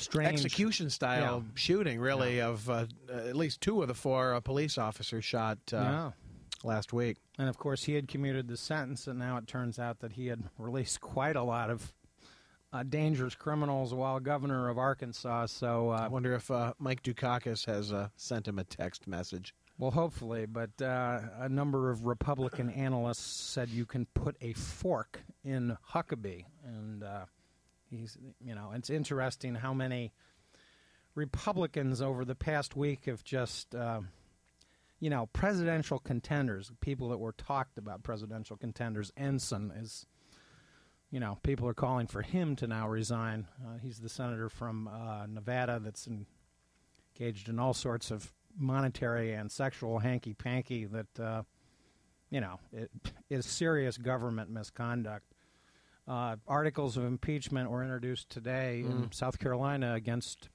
strange 0.00 0.32
execution 0.44 0.90
style 0.90 1.42
Yeah. 1.44 1.52
shooting, 1.54 2.00
really, 2.00 2.40
of 2.40 2.68
uh, 2.68 2.86
at 3.10 3.36
least 3.36 3.60
two 3.60 3.82
of 3.82 3.88
the 3.88 3.94
four 3.94 4.34
uh, 4.34 4.40
police 4.40 4.78
officers 4.78 5.24
shot 5.24 5.58
uh, 5.72 5.76
Yeah. 5.76 6.10
last 6.64 6.92
week. 6.92 7.18
And 7.38 7.48
of 7.48 7.58
course, 7.58 7.84
he 7.84 7.94
had 7.94 8.08
commuted 8.08 8.48
the 8.48 8.56
sentence, 8.56 9.06
and 9.06 9.18
now 9.18 9.36
it 9.36 9.46
turns 9.46 9.78
out 9.78 10.00
that 10.00 10.12
he 10.12 10.26
had 10.26 10.42
released 10.58 11.00
quite 11.00 11.36
a 11.36 11.42
lot 11.42 11.70
of 11.70 11.92
uh, 12.72 12.82
dangerous 12.84 13.34
criminals 13.34 13.92
while 13.92 14.20
governor 14.20 14.68
of 14.68 14.78
Arkansas. 14.78 15.46
So 15.46 15.88
I 15.90 16.06
uh, 16.06 16.10
wonder 16.10 16.34
if 16.34 16.50
uh, 16.50 16.74
Mike 16.78 17.02
Dukakis 17.02 17.66
has 17.66 17.92
uh, 17.92 18.08
sent 18.16 18.46
him 18.46 18.58
a 18.58 18.64
text 18.64 19.06
message. 19.08 19.54
Well, 19.78 19.90
hopefully, 19.90 20.44
but 20.46 20.70
uh, 20.82 21.20
a 21.38 21.48
number 21.48 21.90
of 21.90 22.04
Republican 22.04 22.68
analysts 22.70 23.22
said 23.24 23.70
you 23.70 23.86
can 23.86 24.04
put 24.12 24.36
a 24.42 24.52
fork 24.52 25.20
in 25.42 25.76
Huckabee, 25.92 26.44
and 26.64 27.02
uh, 27.02 27.24
he's, 27.90 28.16
you 28.40 28.54
know, 28.54 28.72
it's 28.74 28.90
interesting 28.90 29.54
how 29.54 29.74
many 29.74 30.12
Republicans 31.14 32.00
over 32.00 32.24
the 32.24 32.34
past 32.34 32.76
week 32.76 33.06
have 33.06 33.24
just, 33.24 33.74
uh, 33.74 34.00
you 35.00 35.10
know, 35.10 35.26
presidential 35.32 35.98
contenders, 35.98 36.70
people 36.80 37.08
that 37.08 37.18
were 37.18 37.32
talked 37.32 37.78
about 37.78 38.02
presidential 38.02 38.56
contenders. 38.56 39.12
Ensign 39.16 39.72
is, 39.76 40.06
you 41.10 41.20
know, 41.20 41.38
people 41.42 41.66
are 41.66 41.74
calling 41.74 42.06
for 42.06 42.22
him 42.22 42.54
to 42.56 42.66
now 42.66 42.88
resign. 42.88 43.46
Uh, 43.64 43.78
he's 43.82 43.98
the 43.98 44.08
senator 44.08 44.48
from 44.48 44.88
uh, 44.88 45.26
Nevada 45.26 45.80
that's 45.82 46.08
engaged 47.18 47.48
in 47.48 47.58
all 47.58 47.74
sorts 47.74 48.10
of 48.10 48.32
monetary 48.56 49.32
and 49.32 49.50
sexual 49.50 49.98
hanky 49.98 50.34
panky 50.34 50.84
that, 50.86 51.20
uh, 51.20 51.42
you 52.30 52.40
know, 52.40 52.60
it 52.72 52.90
is 53.30 53.46
serious 53.46 53.96
government 53.98 54.50
misconduct. 54.50 55.34
Uh, 56.10 56.34
articles 56.48 56.96
of 56.96 57.04
impeachment 57.04 57.70
were 57.70 57.84
introduced 57.84 58.28
today 58.30 58.80
in 58.80 59.04
Mm. 59.04 59.14
South 59.14 59.38
Carolina 59.38 59.94
against 59.94 60.48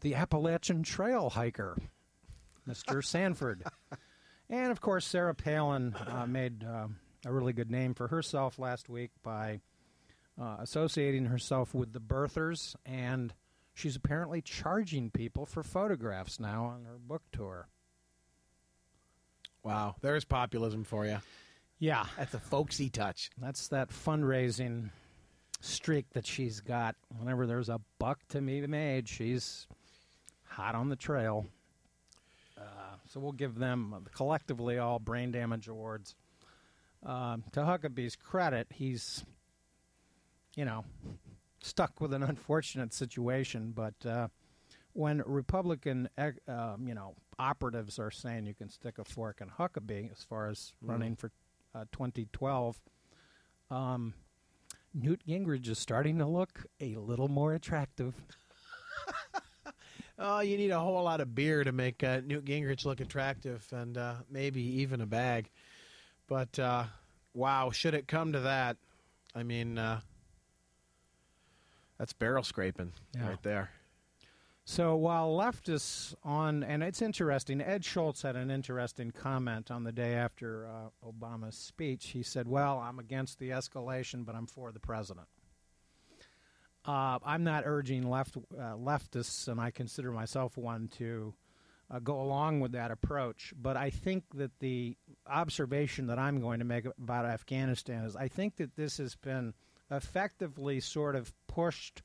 the 0.00 0.14
Appalachian 0.14 0.82
Trail 0.82 1.28
hiker, 1.28 1.76
Mr. 2.66 3.04
Sanford. 3.04 3.62
And 4.48 4.72
of 4.72 4.80
course, 4.80 5.04
Sarah 5.04 5.34
Palin 5.34 5.94
uh, 5.94 6.24
made 6.26 6.64
um 6.64 6.96
a 7.26 7.30
really 7.32 7.52
good 7.52 7.70
name 7.70 7.92
for 7.92 8.08
herself 8.08 8.58
last 8.58 8.88
week 8.88 9.10
by 9.22 9.60
uh, 10.40 10.56
associating 10.60 11.26
herself 11.26 11.74
with 11.74 11.92
the 11.92 12.00
birthers, 12.00 12.74
and 12.86 13.34
she's 13.74 13.96
apparently 13.96 14.40
charging 14.40 15.10
people 15.10 15.44
for 15.44 15.62
photographs 15.62 16.40
now 16.40 16.64
on 16.64 16.86
her 16.86 16.96
book 16.98 17.20
tour. 17.32 17.68
Wow, 19.62 19.96
there's 20.00 20.24
populism 20.24 20.84
for 20.84 21.04
you. 21.04 21.18
Yeah, 21.80 22.04
That's 22.18 22.34
a 22.34 22.38
folksy 22.38 22.90
touch. 22.90 23.30
that's 23.38 23.68
that 23.68 23.88
fundraising 23.88 24.90
streak 25.62 26.10
that 26.12 26.26
she's 26.26 26.60
got. 26.60 26.94
Whenever 27.18 27.46
there's 27.46 27.68
a 27.70 27.80
buck 27.98 28.18
to 28.28 28.40
be 28.42 28.66
made, 28.66 29.08
she's 29.08 29.66
hot 30.44 30.74
on 30.74 30.90
the 30.90 30.96
trail. 30.96 31.46
Uh, 32.58 32.62
so 33.08 33.18
we'll 33.18 33.32
give 33.32 33.58
them 33.58 33.94
uh, 33.94 33.98
collectively 34.14 34.76
all 34.78 34.98
brain 34.98 35.30
damage 35.32 35.68
awards. 35.68 36.14
um, 37.06 37.42
to 37.52 37.60
Huckabee's 37.60 38.14
credit, 38.14 38.66
he's, 38.74 39.24
you 40.54 40.66
know, 40.66 40.84
stuck 41.62 41.98
with 41.98 42.12
an 42.12 42.22
unfortunate 42.22 42.92
situation. 42.92 43.72
But 43.74 43.94
uh, 44.06 44.28
when 44.92 45.22
Republican, 45.24 46.10
um, 46.46 46.86
you 46.86 46.94
know, 46.94 47.14
operatives 47.38 47.98
are 47.98 48.10
saying 48.10 48.44
you 48.44 48.52
can 48.54 48.68
stick 48.68 48.98
a 48.98 49.04
fork 49.04 49.40
in 49.40 49.48
Huckabee 49.48 50.12
as 50.12 50.22
far 50.22 50.48
as 50.50 50.74
Mhm. 50.84 50.88
running 50.90 51.16
for 51.16 51.30
uh, 51.74 51.84
2012, 51.92 52.80
um, 53.70 54.14
Newt 54.94 55.20
Gingrich 55.26 55.68
is 55.68 55.78
starting 55.78 56.18
to 56.18 56.26
look 56.26 56.66
a 56.80 56.96
little 56.96 57.28
more 57.28 57.54
attractive. 57.54 58.14
Oh, 60.22 60.40
you 60.40 60.58
need 60.58 60.68
a 60.70 60.78
whole 60.78 61.02
lot 61.02 61.22
of 61.22 61.34
beer 61.34 61.64
to 61.64 61.72
make 61.72 62.04
uh, 62.04 62.20
Newt 62.22 62.44
Gingrich 62.44 62.84
look 62.84 63.00
attractive, 63.00 63.66
and 63.72 63.96
uh, 63.96 64.16
maybe 64.30 64.60
even 64.82 65.00
a 65.00 65.06
bag. 65.06 65.48
But 66.26 66.58
uh, 66.58 66.84
wow, 67.32 67.70
should 67.70 67.94
it 67.94 68.06
come 68.06 68.34
to 68.34 68.40
that, 68.40 68.76
I 69.34 69.44
mean, 69.44 69.78
uh, 69.78 70.00
that's 71.96 72.12
barrel 72.12 72.44
scraping 72.44 72.92
Yeah. 73.16 73.28
right 73.28 73.42
there. 73.42 73.70
So 74.70 74.94
while 74.94 75.36
leftists 75.36 76.14
on, 76.22 76.62
and 76.62 76.84
it's 76.84 77.02
interesting, 77.02 77.60
Ed 77.60 77.84
Schultz 77.84 78.22
had 78.22 78.36
an 78.36 78.52
interesting 78.52 79.10
comment 79.10 79.68
on 79.68 79.82
the 79.82 79.90
day 79.90 80.14
after 80.14 80.64
uh, 80.64 80.90
Obama's 81.04 81.56
speech. 81.56 82.10
He 82.10 82.22
said, 82.22 82.46
Well, 82.46 82.78
I'm 82.78 83.00
against 83.00 83.40
the 83.40 83.50
escalation, 83.50 84.24
but 84.24 84.36
I'm 84.36 84.46
for 84.46 84.70
the 84.70 84.78
president. 84.78 85.26
Uh, 86.86 87.18
I'm 87.26 87.42
not 87.42 87.64
urging 87.66 88.08
left 88.08 88.36
uh, 88.36 88.76
leftists, 88.76 89.48
and 89.48 89.60
I 89.60 89.72
consider 89.72 90.12
myself 90.12 90.56
one 90.56 90.86
to 90.98 91.34
uh, 91.90 91.98
go 91.98 92.20
along 92.20 92.60
with 92.60 92.70
that 92.70 92.92
approach. 92.92 93.52
But 93.60 93.76
I 93.76 93.90
think 93.90 94.22
that 94.34 94.60
the 94.60 94.96
observation 95.26 96.06
that 96.06 96.20
I'm 96.20 96.40
going 96.40 96.60
to 96.60 96.64
make 96.64 96.84
about 96.86 97.24
Afghanistan 97.24 98.04
is 98.04 98.14
I 98.14 98.28
think 98.28 98.54
that 98.58 98.76
this 98.76 98.98
has 98.98 99.16
been 99.16 99.52
effectively 99.90 100.78
sort 100.78 101.16
of 101.16 101.32
pushed. 101.48 102.02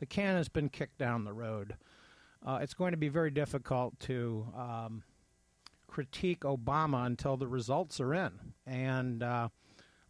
The 0.00 0.06
can 0.06 0.36
has 0.36 0.50
been 0.50 0.68
kicked 0.68 0.98
down 0.98 1.24
the 1.24 1.32
road. 1.32 1.76
Uh, 2.44 2.58
it's 2.60 2.74
going 2.74 2.90
to 2.90 2.98
be 2.98 3.08
very 3.08 3.30
difficult 3.30 3.98
to 4.00 4.46
um, 4.56 5.02
critique 5.86 6.40
Obama 6.40 7.06
until 7.06 7.36
the 7.36 7.46
results 7.46 8.00
are 8.00 8.12
in. 8.12 8.32
And 8.66 9.22
uh, 9.22 9.48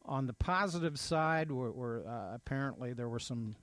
on 0.04 0.26
the 0.26 0.32
positive 0.32 0.98
side, 0.98 1.52
we're, 1.52 1.70
we're, 1.70 2.06
uh, 2.06 2.34
apparently 2.34 2.92
there 2.92 3.08
were 3.08 3.20
some 3.20 3.54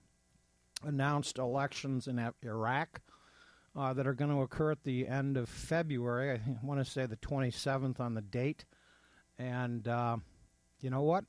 announced 0.84 1.38
elections 1.38 2.08
in 2.08 2.32
Iraq 2.44 3.02
uh, 3.76 3.94
that 3.94 4.08
are 4.08 4.14
going 4.14 4.32
to 4.32 4.42
occur 4.42 4.72
at 4.72 4.84
the 4.84 5.08
end 5.08 5.36
of 5.36 5.50
February. 5.50 6.32
I 6.32 6.42
want 6.64 6.80
to 6.80 6.90
say 6.90 7.06
the 7.06 7.18
27th 7.18 8.00
on 8.00 8.14
the 8.14 8.22
date. 8.22 8.66
And 9.38 9.88
uh, 9.88 10.18
you 10.80 10.90
know 10.90 11.02
what? 11.02 11.26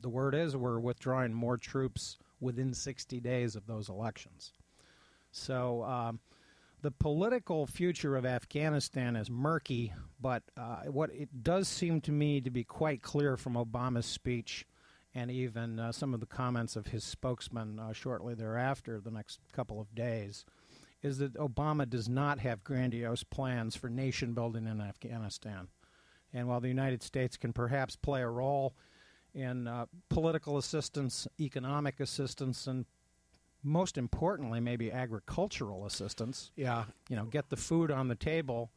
The 0.00 0.08
word 0.08 0.34
is 0.34 0.56
we're 0.56 0.80
withdrawing 0.80 1.32
more 1.32 1.56
troops 1.56 2.18
within 2.40 2.74
60 2.74 3.20
days 3.20 3.56
of 3.56 3.66
those 3.66 3.88
elections. 3.88 4.52
So 5.32 5.82
um, 5.82 6.20
the 6.82 6.90
political 6.90 7.66
future 7.66 8.16
of 8.16 8.24
Afghanistan 8.24 9.16
is 9.16 9.30
murky, 9.30 9.92
but 10.20 10.42
uh, 10.56 10.82
what 10.84 11.10
it 11.10 11.42
does 11.42 11.68
seem 11.68 12.00
to 12.02 12.12
me 12.12 12.40
to 12.40 12.50
be 12.50 12.64
quite 12.64 13.02
clear 13.02 13.36
from 13.36 13.54
Obama's 13.54 14.06
speech 14.06 14.66
and 15.14 15.30
even 15.30 15.78
uh, 15.78 15.92
some 15.92 16.14
of 16.14 16.20
the 16.20 16.26
comments 16.26 16.76
of 16.76 16.86
his 16.86 17.04
spokesman 17.04 17.78
uh, 17.78 17.92
shortly 17.92 18.34
thereafter, 18.34 19.00
the 19.00 19.10
next 19.10 19.40
couple 19.52 19.80
of 19.80 19.94
days, 19.94 20.44
is 21.02 21.18
that 21.18 21.34
Obama 21.34 21.88
does 21.88 22.08
not 22.08 22.38
have 22.38 22.64
grandiose 22.64 23.24
plans 23.24 23.76
for 23.76 23.90
nation 23.90 24.32
building 24.32 24.66
in 24.66 24.80
Afghanistan. 24.80 25.68
And 26.32 26.48
while 26.48 26.60
the 26.60 26.68
United 26.68 27.02
States 27.02 27.36
can 27.36 27.52
perhaps 27.52 27.96
play 27.96 28.22
a 28.22 28.28
role 28.28 28.74
in 29.34 29.66
uh, 29.66 29.86
political 30.08 30.56
assistance, 30.56 31.26
economic 31.38 32.00
assistance, 32.00 32.66
and 32.66 32.86
most 33.62 33.96
importantly, 33.96 34.60
maybe 34.60 34.90
agricultural 34.90 35.86
assistance. 35.86 36.50
Yeah. 36.56 36.84
You 37.08 37.16
know, 37.16 37.24
get 37.24 37.48
the 37.48 37.56
food 37.56 37.90
on 37.90 38.08
the 38.08 38.14
table, 38.14 38.70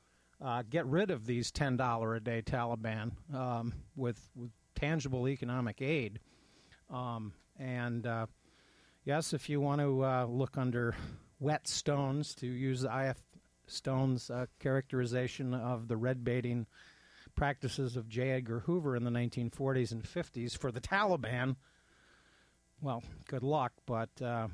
uh, 0.44 0.64
get 0.70 0.86
rid 0.86 1.12
of 1.12 1.26
these 1.26 1.52
$10 1.52 2.16
a 2.16 2.20
day 2.20 2.42
Taliban 2.42 3.12
um, 3.34 3.74
with, 3.96 4.30
with 4.36 4.52
tangible 4.76 5.28
economic 5.28 5.82
aid. 5.82 6.20
Um, 6.90 7.34
and 7.58 8.06
uh, 8.06 8.28
yes, 9.04 9.34
if 9.34 9.50
you 9.50 9.60
want 9.60 9.82
to 9.82 10.04
uh, 10.04 10.26
look 10.26 10.58
under 10.58 10.96
wet 11.40 11.68
stones, 11.68 12.36
to 12.36 12.48
use 12.48 12.86
I.F. 12.86 13.18
Stone's 13.68 14.30
uh, 14.30 14.46
characterization 14.60 15.54
of 15.54 15.88
the 15.88 15.98
red 15.98 16.24
baiting 16.24 16.68
practices 17.36 17.98
of 17.98 18.08
J. 18.08 18.32
Edgar 18.32 18.60
Hoover 18.62 18.96
in 18.96 19.04
the 19.04 19.12
1940s 19.12 19.92
and 19.92 20.04
50s 20.04 20.58
for 20.58 20.72
the 20.72 20.80
Taliban, 20.80 21.56
well, 22.82 23.04
good 23.28 23.44
luck. 23.44 23.74
But 23.86 24.10
uh, 24.22 24.48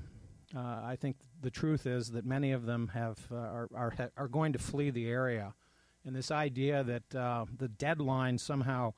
uh, 0.55 0.81
I 0.83 0.95
think 0.99 1.17
the 1.41 1.51
truth 1.51 1.85
is 1.85 2.11
that 2.11 2.25
many 2.25 2.51
of 2.51 2.65
them 2.65 2.89
have 2.93 3.17
uh, 3.31 3.35
are, 3.35 3.69
are 3.73 4.11
are 4.17 4.27
going 4.27 4.53
to 4.53 4.59
flee 4.59 4.89
the 4.89 5.07
area, 5.07 5.53
and 6.05 6.15
this 6.15 6.31
idea 6.31 6.83
that 6.83 7.15
uh, 7.15 7.45
the 7.57 7.67
deadline 7.67 8.37
somehow 8.37 8.93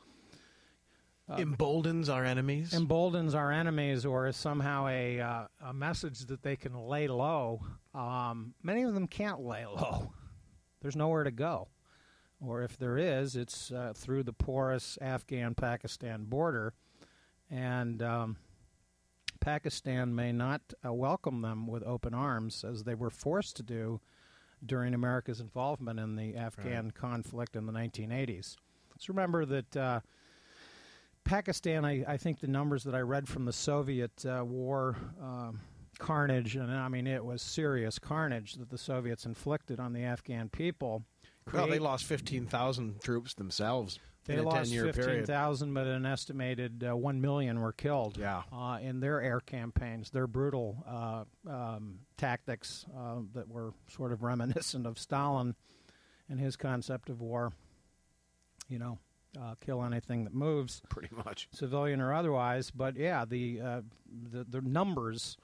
uh, 1.29 1.37
Emboldens 1.37 2.09
our 2.09 2.25
enemies. 2.25 2.73
emboldens 2.73 3.33
our 3.33 3.51
enemies, 3.51 4.05
or 4.05 4.27
is 4.27 4.35
somehow 4.35 4.87
a 4.87 5.21
uh, 5.21 5.45
a 5.61 5.73
message 5.73 6.19
that 6.25 6.41
they 6.41 6.57
can 6.57 6.77
lay 6.87 7.07
low. 7.07 7.61
Um, 7.93 8.53
many 8.61 8.83
of 8.83 8.93
them 8.93 9.07
can't 9.07 9.39
lay 9.39 9.65
low. 9.65 10.11
There's 10.81 10.97
nowhere 10.97 11.23
to 11.23 11.31
go, 11.31 11.69
or 12.41 12.63
if 12.63 12.77
there 12.77 12.97
is, 12.97 13.37
it's 13.37 13.71
uh, 13.71 13.93
through 13.95 14.23
the 14.23 14.33
porous 14.33 14.97
Afghan-Pakistan 14.99 16.25
border, 16.25 16.73
and 17.49 18.01
um, 18.03 18.37
Pakistan 19.43 20.15
may 20.15 20.31
not 20.31 20.61
uh, 20.85 20.93
welcome 20.93 21.41
them 21.41 21.67
with 21.67 21.83
open 21.83 22.13
arms 22.13 22.63
as 22.63 22.83
they 22.83 22.95
were 22.95 23.09
forced 23.09 23.57
to 23.57 23.63
do 23.63 23.99
during 24.65 24.93
America's 24.93 25.41
involvement 25.41 25.99
in 25.99 26.15
the 26.15 26.35
Afghan 26.37 26.91
conflict 26.91 27.57
in 27.57 27.65
the 27.65 27.73
1980s. 27.73 28.55
Let's 28.91 29.09
remember 29.09 29.45
that. 29.45 29.77
Uh, 29.77 29.99
Pakistan, 31.25 31.85
I, 31.85 32.03
I 32.05 32.17
think 32.17 32.41
the 32.41 32.47
numbers 32.47 32.83
that 32.83 32.93
I 32.93 32.99
read 32.99 33.29
from 33.29 33.45
the 33.45 33.53
Soviet 33.53 34.25
uh, 34.25 34.43
war 34.45 34.97
um, 35.21 35.61
carnage, 35.97 36.57
and 36.57 36.69
I 36.69 36.89
mean 36.89 37.07
it 37.07 37.23
was 37.23 37.41
serious 37.41 37.97
carnage 37.97 38.55
that 38.55 38.69
the 38.69 38.77
Soviets 38.77 39.25
inflicted 39.25 39.79
on 39.79 39.93
the 39.93 40.03
Afghan 40.03 40.49
people. 40.49 41.05
well, 41.51 41.67
they 41.67 41.79
lost 41.79 42.03
15,000 42.05 43.01
troops 43.01 43.33
themselves 43.33 43.99
they 44.25 44.39
lost 44.39 44.73
15,000, 44.73 45.73
but 45.73 45.85
an 45.87 46.05
estimated 46.05 46.83
uh, 46.89 46.95
1 46.95 47.19
million 47.21 47.59
were 47.59 47.73
killed 47.73 48.17
Yeah. 48.17 48.43
uh, 48.51 48.79
in 48.81 48.99
their 48.99 49.21
air 49.21 49.39
campaigns, 49.39 50.09
their 50.11 50.27
brutal 50.27 50.83
uh, 50.87 51.23
um, 51.49 51.99
tactics 52.17 52.85
uh, 52.97 53.17
that 53.33 53.47
were 53.49 53.73
sort 53.89 54.11
of 54.11 54.23
reminiscent 54.23 54.85
of 54.87 54.97
Stalin 54.97 55.55
and 56.29 56.39
his 56.39 56.55
concept 56.55 57.09
of 57.09 57.19
war. 57.21 57.51
You 58.69 58.79
know, 58.79 58.97
uh, 59.39 59.55
kill 59.59 59.83
anything 59.83 60.23
that 60.23 60.33
moves, 60.33 60.81
Pretty 60.89 61.13
much. 61.13 61.49
civilian 61.51 61.99
or 61.99 62.13
otherwise. 62.13 62.71
But 62.71 62.95
yeah, 62.95 63.25
the 63.25 63.59
uh, 63.61 63.81
the, 64.31 64.43
the 64.45 64.61
numbers, 64.61 65.37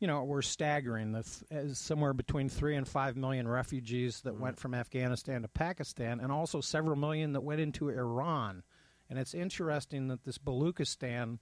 you 0.00 0.06
know, 0.06 0.24
were 0.24 0.42
staggering. 0.42 1.12
The 1.12 1.22
th- 1.22 1.64
is 1.64 1.78
somewhere 1.78 2.12
between 2.14 2.48
three 2.48 2.74
and 2.74 2.88
five 2.88 3.16
million 3.16 3.46
refugees 3.46 4.22
that 4.22 4.40
went 4.40 4.58
from 4.58 4.74
Afghanistan 4.74 5.42
to 5.42 5.48
Pakistan, 5.48 6.20
and 6.20 6.32
also 6.32 6.60
several 6.60 6.96
million 6.96 7.34
that 7.34 7.42
went 7.42 7.60
into 7.60 7.90
Iran. 7.90 8.62
And 9.08 9.18
it's 9.18 9.34
interesting 9.34 10.08
that 10.08 10.24
this 10.24 10.38
Baluchistan 10.38 11.38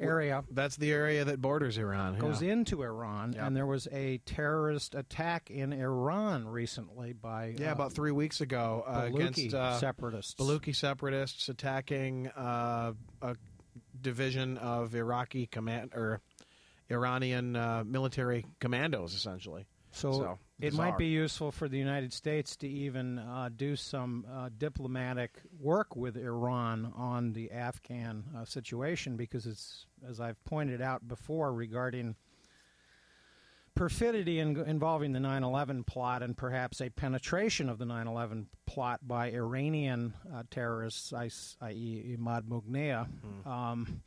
area 0.00 0.44
That's 0.50 0.76
the 0.76 0.92
area 0.92 1.24
that 1.24 1.40
borders 1.40 1.78
Iran. 1.78 2.18
goes 2.18 2.42
yeah. 2.42 2.52
into 2.52 2.82
Iran, 2.82 3.32
Yeah. 3.32 3.46
and 3.46 3.56
there 3.56 3.66
was 3.66 3.88
a 3.90 4.18
terrorist 4.18 4.94
attack 4.94 5.50
in 5.50 5.72
Iran 5.72 6.46
recently 6.46 7.12
by 7.14 7.54
Yeah, 7.58 7.70
uh, 7.70 7.72
about 7.72 7.92
three 7.92 8.10
weeks 8.12 8.40
ago 8.42 8.84
uh, 8.86 9.04
against 9.06 9.54
uh, 9.54 9.78
separatists. 9.78 10.34
Baluchi 10.34 10.74
separatists 10.74 11.48
attacking 11.48 12.28
uh, 12.28 12.92
a 13.22 13.36
division 13.98 14.58
of 14.58 14.94
Iraqi 14.94 15.46
command 15.46 15.92
or 15.94 16.20
Iranian 16.90 17.56
uh, 17.56 17.84
military 17.86 18.44
commandos, 18.60 19.14
essentially. 19.14 19.66
So, 19.92 20.12
So, 20.12 20.38
it 20.60 20.74
might 20.74 20.98
be 20.98 21.06
useful 21.06 21.50
for 21.52 21.68
the 21.68 21.78
United 21.78 22.12
States 22.12 22.54
to 22.56 22.68
even 22.68 23.18
uh, 23.18 23.48
do 23.54 23.76
some 23.76 24.26
uh, 24.30 24.50
diplomatic 24.56 25.40
work 25.58 25.96
with 25.96 26.16
Iran 26.16 26.92
on 26.94 27.32
the 27.32 27.50
Afghan 27.50 28.24
uh, 28.36 28.44
situation 28.44 29.16
because 29.16 29.46
it's, 29.46 29.86
as 30.06 30.20
I've 30.20 30.42
pointed 30.44 30.80
out 30.82 31.06
before, 31.08 31.52
regarding 31.52 32.14
perfidy 33.74 34.38
in, 34.38 34.56
involving 34.66 35.12
the 35.12 35.20
9 35.20 35.42
11 35.44 35.84
plot 35.84 36.22
and 36.22 36.36
perhaps 36.36 36.80
a 36.80 36.88
penetration 36.90 37.68
of 37.68 37.78
the 37.78 37.84
9 37.86 38.06
11 38.06 38.46
plot 38.66 39.00
by 39.06 39.30
Iranian 39.30 40.14
uh, 40.34 40.42
terrorists, 40.50 41.12
i- 41.12 41.30
i.e., 41.66 42.16
Imad 42.18 42.42
Mughniya, 42.44 43.06
um, 43.46 44.00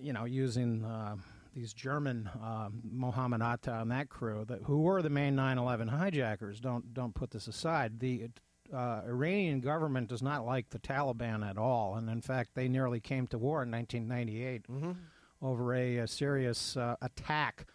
you 0.00 0.12
know, 0.12 0.24
using 0.24 0.84
uh, 0.84 1.16
these 1.54 1.72
German 1.72 2.28
uh, 2.42 2.68
Mohammed 2.82 3.42
Atta 3.42 3.80
and 3.80 3.90
that 3.90 4.08
crew, 4.08 4.44
that, 4.48 4.62
who 4.64 4.82
were 4.82 5.02
the 5.02 5.10
main 5.10 5.36
9/11 5.36 5.88
hijackers. 5.88 6.60
Don't 6.60 6.92
don't 6.92 7.14
put 7.14 7.30
this 7.30 7.46
aside. 7.46 8.00
The 8.00 8.28
uh, 8.72 9.02
Iranian 9.06 9.60
government 9.60 10.08
does 10.08 10.22
not 10.22 10.44
like 10.44 10.70
the 10.70 10.78
Taliban 10.78 11.48
at 11.48 11.56
all, 11.58 11.94
and 11.96 12.08
in 12.10 12.20
fact, 12.20 12.50
they 12.54 12.68
nearly 12.68 13.00
came 13.00 13.26
to 13.28 13.38
war 13.38 13.62
in 13.62 13.70
1998 13.70 14.66
over 15.42 15.74
a, 15.74 15.98
a 15.98 16.08
serious 16.08 16.76
uh, 16.76 16.96
attack 17.02 17.66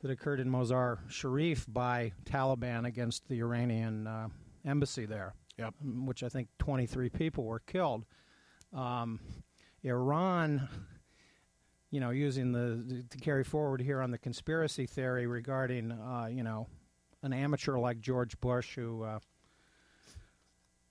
that 0.00 0.10
occurred 0.10 0.40
in 0.40 0.48
Mazar 0.48 0.98
Sharif 1.08 1.66
by 1.68 2.12
Taliban 2.24 2.86
against 2.86 3.28
the 3.28 3.40
Iranian 3.40 4.06
uh, 4.06 4.28
embassy 4.64 5.06
there. 5.06 5.34
Yep. 5.58 5.74
Which 6.04 6.22
I 6.22 6.28
think 6.28 6.48
23 6.58 7.10
people 7.10 7.44
were 7.44 7.60
killed. 7.60 8.06
Um, 8.72 9.20
Iran, 9.82 10.68
you 11.90 12.00
know, 12.00 12.10
using 12.10 12.52
the 12.52 13.04
to 13.10 13.18
carry 13.18 13.44
forward 13.44 13.80
here 13.80 14.00
on 14.00 14.10
the 14.10 14.18
conspiracy 14.18 14.86
theory 14.86 15.26
regarding, 15.26 15.92
uh, 15.92 16.28
you 16.30 16.42
know, 16.42 16.66
an 17.22 17.32
amateur 17.32 17.78
like 17.78 18.00
George 18.00 18.38
Bush 18.40 18.76
who 18.76 19.02
uh, 19.02 19.18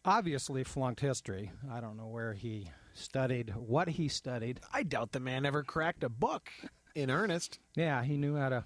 obviously 0.05 0.63
flunked 0.63 0.99
history. 0.99 1.51
I 1.71 1.79
don't 1.81 1.97
know 1.97 2.07
where 2.07 2.33
he 2.33 2.69
studied, 2.93 3.53
what 3.55 3.87
he 3.87 4.07
studied. 4.07 4.59
I 4.73 4.83
doubt 4.83 5.11
the 5.11 5.19
man 5.19 5.45
ever 5.45 5.63
cracked 5.63 6.03
a 6.03 6.09
book 6.09 6.49
in 6.95 7.09
earnest. 7.09 7.59
Yeah, 7.75 8.03
he 8.03 8.17
knew 8.17 8.35
how 8.35 8.49
to 8.49 8.63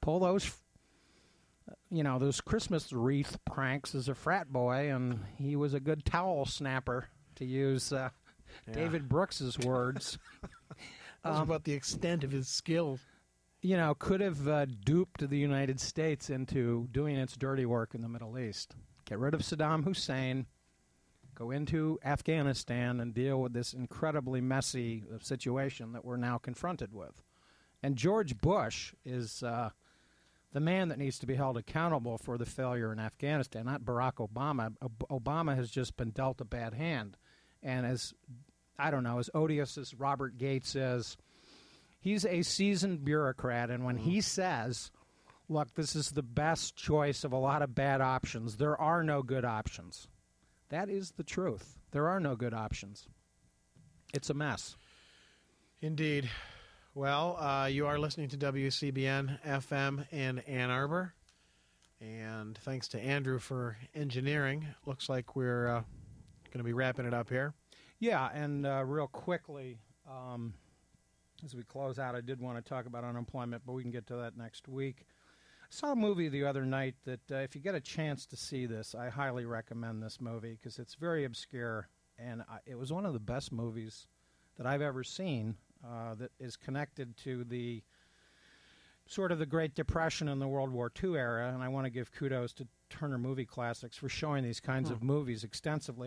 pull 0.00 0.20
those, 0.20 0.50
you 1.90 2.02
know, 2.02 2.18
those 2.18 2.40
Christmas 2.40 2.92
wreath 2.92 3.38
pranks 3.44 3.94
as 3.94 4.08
a 4.08 4.14
frat 4.14 4.52
boy, 4.52 4.90
and 4.92 5.20
he 5.38 5.56
was 5.56 5.74
a 5.74 5.80
good 5.80 6.04
towel 6.04 6.44
snapper, 6.44 7.06
to 7.36 7.44
use 7.44 7.92
uh, 7.92 8.10
Yeah. 8.68 8.74
David 8.74 9.08
Brooks's 9.08 9.58
words. 9.58 10.18
Um, 11.24 11.42
about 11.42 11.64
the 11.64 11.72
extent 11.72 12.22
of 12.24 12.30
his 12.32 12.48
skill. 12.48 12.98
you 13.62 13.76
know, 13.76 13.94
could 13.94 14.20
have 14.20 14.46
uh, 14.46 14.66
duped 14.84 15.28
the 15.28 15.38
United 15.38 15.80
States 15.80 16.28
into 16.28 16.86
doing 16.92 17.16
its 17.16 17.36
dirty 17.36 17.64
work 17.64 17.94
in 17.94 18.02
the 18.02 18.08
Middle 18.08 18.38
East. 18.38 18.74
Get 19.06 19.18
rid 19.18 19.32
of 19.34 19.40
Saddam 19.40 19.84
Hussein, 19.84 20.46
go 21.34 21.50
into 21.50 21.98
Afghanistan, 22.04 23.00
and 23.00 23.14
deal 23.14 23.40
with 23.40 23.52
this 23.54 23.72
incredibly 23.72 24.40
messy 24.40 25.02
uh, 25.12 25.18
situation 25.18 25.92
that 25.92 26.04
we're 26.04 26.16
now 26.18 26.36
confronted 26.38 26.92
with. 26.92 27.22
And 27.82 27.96
George 27.96 28.38
Bush 28.38 28.94
is 29.04 29.42
uh, 29.42 29.70
the 30.52 30.60
man 30.60 30.88
that 30.88 30.98
needs 30.98 31.18
to 31.18 31.26
be 31.26 31.34
held 31.34 31.56
accountable 31.56 32.16
for 32.18 32.38
the 32.38 32.46
failure 32.46 32.92
in 32.92 32.98
Afghanistan, 32.98 33.64
not 33.66 33.82
Barack 33.82 34.14
Obama. 34.26 34.74
Ob- 34.82 35.08
Obama 35.10 35.56
has 35.56 35.70
just 35.70 35.96
been 35.96 36.10
dealt 36.10 36.40
a 36.40 36.44
bad 36.44 36.74
hand. 36.74 37.16
And 37.62 37.84
as, 37.86 38.14
I 38.78 38.90
don't 38.90 39.04
know, 39.04 39.18
as 39.18 39.30
odious 39.34 39.78
as 39.78 39.94
Robert 39.94 40.38
Gates 40.38 40.74
is, 40.74 41.16
he's 42.00 42.24
a 42.24 42.42
seasoned 42.42 43.04
bureaucrat, 43.04 43.70
and 43.70 43.84
when 43.84 43.96
he 43.96 44.20
says, 44.20 44.90
"Look, 45.48 45.74
this 45.74 45.94
is 45.94 46.10
the 46.10 46.22
best 46.22 46.76
choice 46.76 47.24
of 47.24 47.32
a 47.32 47.38
lot 47.38 47.62
of 47.62 47.74
bad 47.74 48.00
options. 48.00 48.56
There 48.56 48.80
are 48.80 49.02
no 49.02 49.22
good 49.22 49.44
options." 49.44 50.08
That 50.70 50.88
is 50.88 51.12
the 51.12 51.24
truth. 51.24 51.78
There 51.92 52.08
are 52.08 52.18
no 52.18 52.34
good 52.34 52.54
options. 52.54 53.06
It's 54.12 54.30
a 54.30 54.34
mess. 54.34 54.76
Indeed. 55.80 56.30
Well, 56.94 57.36
uh, 57.36 57.66
you 57.66 57.86
are 57.86 57.98
listening 57.98 58.28
to 58.28 58.36
WCBN 58.36 59.40
FM 59.44 60.06
in 60.12 60.38
Ann 60.40 60.70
Arbor. 60.70 61.14
And 62.00 62.56
thanks 62.58 62.88
to 62.88 63.00
Andrew 63.00 63.38
for 63.38 63.76
engineering. 63.94 64.66
Looks 64.86 65.08
like 65.08 65.36
we're 65.36 65.68
uh, 65.68 65.82
going 66.52 66.58
to 66.58 66.64
be 66.64 66.72
wrapping 66.72 67.06
it 67.06 67.14
up 67.14 67.28
here. 67.28 67.54
Yeah, 68.00 68.28
and 68.32 68.66
uh, 68.66 68.84
real 68.84 69.06
quickly, 69.06 69.78
um, 70.08 70.54
as 71.44 71.54
we 71.54 71.62
close 71.62 71.98
out, 71.98 72.14
I 72.14 72.20
did 72.20 72.40
want 72.40 72.62
to 72.62 72.68
talk 72.68 72.86
about 72.86 73.04
unemployment, 73.04 73.62
but 73.66 73.72
we 73.72 73.82
can 73.82 73.90
get 73.90 74.06
to 74.08 74.16
that 74.16 74.36
next 74.36 74.68
week. 74.68 75.06
I 75.62 75.66
saw 75.70 75.92
a 75.92 75.96
movie 75.96 76.28
the 76.28 76.44
other 76.44 76.64
night 76.64 76.94
that, 77.04 77.20
uh, 77.30 77.36
if 77.36 77.54
you 77.54 77.60
get 77.60 77.74
a 77.74 77.80
chance 77.80 78.26
to 78.26 78.36
see 78.36 78.66
this, 78.66 78.94
I 78.94 79.08
highly 79.08 79.44
recommend 79.44 80.02
this 80.02 80.20
movie 80.20 80.58
because 80.60 80.78
it's 80.78 80.94
very 80.94 81.24
obscure, 81.24 81.88
and 82.18 82.42
I, 82.42 82.58
it 82.66 82.76
was 82.76 82.92
one 82.92 83.06
of 83.06 83.12
the 83.12 83.20
best 83.20 83.52
movies 83.52 84.06
that 84.56 84.66
I've 84.66 84.82
ever 84.82 85.02
seen 85.02 85.56
uh, 85.84 86.14
that 86.14 86.30
is 86.38 86.56
connected 86.56 87.16
to 87.18 87.44
the 87.44 87.82
sort 89.06 89.32
of 89.32 89.38
the 89.38 89.46
Great 89.46 89.74
Depression 89.74 90.28
and 90.28 90.40
the 90.40 90.48
World 90.48 90.70
War 90.70 90.90
II 91.02 91.16
era. 91.16 91.52
And 91.52 91.62
I 91.62 91.68
want 91.68 91.84
to 91.86 91.90
give 91.90 92.12
kudos 92.12 92.52
to 92.54 92.66
Turner 92.88 93.18
Movie 93.18 93.44
Classics 93.44 93.96
for 93.96 94.08
showing 94.08 94.44
these 94.44 94.60
kinds 94.60 94.90
of 94.90 95.02
movies 95.02 95.44
extensively. 95.44 96.02